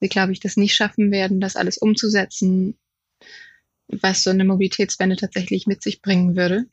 Sie, 0.00 0.08
glaube 0.08 0.32
ich, 0.32 0.40
das 0.40 0.56
nicht 0.56 0.74
schaffen 0.74 1.10
werden, 1.10 1.40
das 1.40 1.56
alles 1.56 1.78
umzusetzen, 1.78 2.76
was 3.88 4.22
so 4.22 4.30
eine 4.30 4.44
Mobilitätswende 4.44 5.16
tatsächlich 5.16 5.66
mit 5.66 5.82
sich 5.82 6.02
bringen 6.02 6.36
würde. 6.36 6.66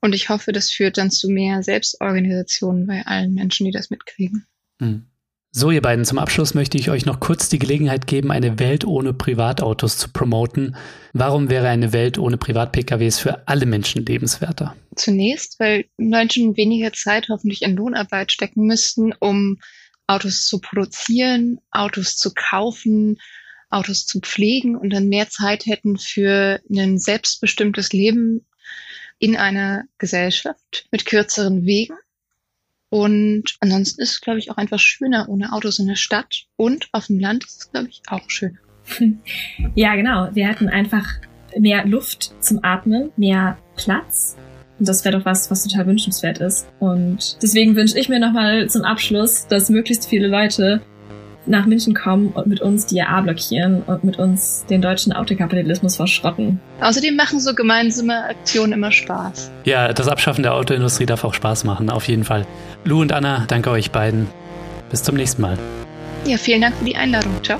Und 0.00 0.14
ich 0.14 0.28
hoffe, 0.28 0.52
das 0.52 0.70
führt 0.70 0.98
dann 0.98 1.10
zu 1.10 1.28
mehr 1.28 1.62
Selbstorganisationen 1.62 2.86
bei 2.86 3.06
allen 3.06 3.34
Menschen, 3.34 3.66
die 3.66 3.72
das 3.72 3.90
mitkriegen. 3.90 4.46
Hm. 4.80 5.06
So, 5.54 5.70
ihr 5.70 5.82
beiden, 5.82 6.06
zum 6.06 6.18
Abschluss 6.18 6.54
möchte 6.54 6.78
ich 6.78 6.88
euch 6.88 7.04
noch 7.04 7.20
kurz 7.20 7.50
die 7.50 7.58
Gelegenheit 7.58 8.06
geben, 8.06 8.30
eine 8.30 8.58
Welt 8.58 8.86
ohne 8.86 9.12
Privatautos 9.12 9.98
zu 9.98 10.08
promoten. 10.08 10.76
Warum 11.12 11.50
wäre 11.50 11.68
eine 11.68 11.92
Welt 11.92 12.16
ohne 12.16 12.38
Privat-PKWs 12.38 13.18
für 13.18 13.46
alle 13.46 13.66
Menschen 13.66 14.06
lebenswerter? 14.06 14.74
Zunächst, 14.96 15.60
weil 15.60 15.84
Menschen 15.98 16.56
weniger 16.56 16.94
Zeit 16.94 17.26
hoffentlich 17.28 17.60
in 17.60 17.76
Lohnarbeit 17.76 18.32
stecken 18.32 18.64
müssten, 18.64 19.12
um 19.20 19.58
Autos 20.06 20.46
zu 20.46 20.58
produzieren, 20.58 21.60
Autos 21.70 22.16
zu 22.16 22.32
kaufen, 22.34 23.18
Autos 23.68 24.06
zu 24.06 24.20
pflegen 24.20 24.74
und 24.74 24.88
dann 24.88 25.10
mehr 25.10 25.28
Zeit 25.28 25.66
hätten 25.66 25.98
für 25.98 26.60
ein 26.70 26.98
selbstbestimmtes 26.98 27.92
Leben 27.92 28.46
in 29.18 29.36
einer 29.36 29.84
Gesellschaft 29.98 30.86
mit 30.90 31.04
kürzeren 31.04 31.66
Wegen 31.66 31.94
und 32.92 33.56
ansonsten 33.60 34.02
ist 34.02 34.10
es, 34.10 34.20
glaube 34.20 34.38
ich, 34.38 34.50
auch 34.50 34.58
einfach 34.58 34.78
schöner 34.78 35.26
ohne 35.30 35.54
Autos 35.54 35.78
in 35.78 35.86
der 35.86 35.96
Stadt. 35.96 36.44
Und 36.56 36.90
auf 36.92 37.06
dem 37.06 37.18
Land 37.18 37.42
ist 37.42 37.60
es, 37.62 37.72
glaube 37.72 37.88
ich, 37.88 38.02
auch 38.06 38.28
schön. 38.28 38.58
Ja, 39.74 39.96
genau. 39.96 40.28
Wir 40.34 40.46
hätten 40.46 40.68
einfach 40.68 41.06
mehr 41.56 41.86
Luft 41.86 42.34
zum 42.44 42.62
Atmen, 42.62 43.10
mehr 43.16 43.56
Platz. 43.76 44.36
Und 44.78 44.86
das 44.86 45.06
wäre 45.06 45.16
doch 45.16 45.24
was, 45.24 45.50
was 45.50 45.66
total 45.66 45.86
wünschenswert 45.86 46.36
ist. 46.38 46.68
Und 46.80 47.38
deswegen 47.42 47.76
wünsche 47.76 47.98
ich 47.98 48.10
mir 48.10 48.20
nochmal 48.20 48.68
zum 48.68 48.82
Abschluss, 48.82 49.46
dass 49.46 49.70
möglichst 49.70 50.06
viele 50.06 50.28
Leute 50.28 50.82
nach 51.46 51.66
München 51.66 51.94
kommen 51.94 52.28
und 52.28 52.46
mit 52.46 52.60
uns 52.60 52.86
die 52.86 53.02
AA 53.02 53.20
blockieren 53.22 53.82
und 53.82 54.04
mit 54.04 54.18
uns 54.18 54.64
den 54.68 54.82
deutschen 54.82 55.12
Autokapitalismus 55.12 55.96
verschrotten. 55.96 56.60
Außerdem 56.80 57.16
machen 57.16 57.40
so 57.40 57.54
gemeinsame 57.54 58.24
Aktionen 58.24 58.72
immer 58.72 58.92
Spaß. 58.92 59.50
Ja, 59.64 59.92
das 59.92 60.08
Abschaffen 60.08 60.42
der 60.42 60.54
Autoindustrie 60.54 61.06
darf 61.06 61.24
auch 61.24 61.34
Spaß 61.34 61.64
machen, 61.64 61.90
auf 61.90 62.08
jeden 62.08 62.24
Fall. 62.24 62.46
Lou 62.84 63.00
und 63.00 63.12
Anna, 63.12 63.44
danke 63.48 63.70
euch 63.70 63.90
beiden. 63.90 64.26
Bis 64.90 65.02
zum 65.02 65.16
nächsten 65.16 65.42
Mal. 65.42 65.58
Ja, 66.26 66.36
vielen 66.36 66.60
Dank 66.60 66.76
für 66.76 66.84
die 66.84 66.96
Einladung. 66.96 67.32
Ciao. 67.42 67.58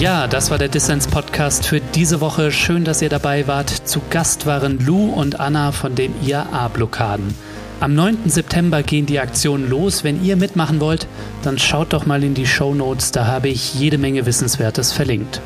Ja, 0.00 0.26
das 0.26 0.50
war 0.50 0.58
der 0.58 0.68
Dissens 0.68 1.06
Podcast 1.06 1.68
für 1.68 1.80
diese 1.80 2.20
Woche. 2.20 2.50
Schön, 2.50 2.84
dass 2.84 3.00
ihr 3.00 3.08
dabei 3.08 3.46
wart. 3.46 3.70
Zu 3.70 4.00
Gast 4.10 4.44
waren 4.44 4.84
Lou 4.84 5.12
und 5.12 5.38
Anna 5.38 5.70
von 5.70 5.94
den 5.94 6.12
IAA-Blockaden. 6.26 7.32
Am 7.78 7.94
9. 7.94 8.28
September 8.28 8.82
gehen 8.82 9.06
die 9.06 9.20
Aktionen 9.20 9.70
los. 9.70 10.02
Wenn 10.02 10.22
ihr 10.24 10.34
mitmachen 10.34 10.80
wollt, 10.80 11.06
dann 11.42 11.58
schaut 11.58 11.92
doch 11.92 12.06
mal 12.06 12.24
in 12.24 12.34
die 12.34 12.46
Show 12.46 12.74
Notes, 12.74 13.12
da 13.12 13.26
habe 13.26 13.48
ich 13.48 13.74
jede 13.74 13.96
Menge 13.96 14.26
Wissenswertes 14.26 14.92
verlinkt. 14.92 15.40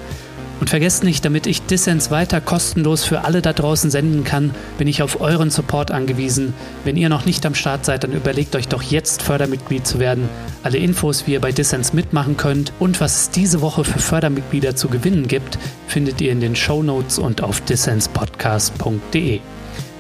Und 0.61 0.71
vergesst 0.71 1.05
nicht, 1.05 1.25
damit 1.25 1.47
ich 1.47 1.63
Dissens 1.63 2.11
weiter 2.11 2.41
kostenlos 2.41 3.05
für 3.05 3.25
alle 3.25 3.43
da 3.43 3.53
draußen 3.53 3.91
senden 3.91 4.25
kann, 4.25 4.53
bin 4.77 4.89
ich 4.89 5.03
auf 5.03 5.21
euren 5.21 5.51
Support 5.51 5.91
angewiesen. 5.91 6.53
Wenn 6.85 6.97
ihr 6.97 7.09
noch 7.09 7.27
nicht 7.27 7.47
am 7.47 7.55
Start 7.55 7.85
seid, 7.85 8.03
dann 8.03 8.13
überlegt 8.13 8.57
euch 8.57 8.67
doch 8.67 8.83
jetzt 8.83 9.23
Fördermitglied 9.23 9.87
zu 9.87 10.01
werden. 10.01 10.29
Alle 10.69 10.77
Infos, 10.77 11.27
wie 11.27 11.33
ihr 11.33 11.41
bei 11.41 11.51
Dissens 11.51 11.95
mitmachen 11.95 12.37
könnt 12.37 12.75
und 12.79 13.01
was 13.01 13.23
es 13.23 13.31
diese 13.31 13.63
Woche 13.63 13.85
für 13.85 14.01
Fördermitglieder 14.01 14.77
zu 14.77 14.91
gewinnen 14.91 15.27
gibt, 15.27 15.59
findet 15.87 16.21
ihr 16.21 16.31
in 16.31 16.43
den 16.43 16.55
Show 16.55 16.83
Notes 16.83 17.19
und 17.19 17.43
auf 17.43 17.63
dissenspodcast.de. 17.63 19.41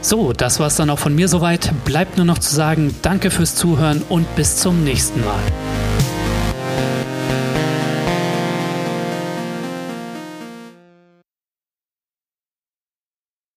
So, 0.02 0.34
das 0.34 0.60
war's 0.60 0.76
dann 0.76 0.90
auch 0.90 0.98
von 0.98 1.14
mir 1.14 1.28
soweit. 1.28 1.72
Bleibt 1.86 2.18
nur 2.18 2.26
noch 2.26 2.36
zu 2.36 2.54
sagen, 2.54 2.94
danke 3.00 3.30
fürs 3.30 3.54
Zuhören 3.54 4.02
und 4.10 4.26
bis 4.36 4.58
zum 4.58 4.84
nächsten 4.84 5.24
Mal. 5.24 5.87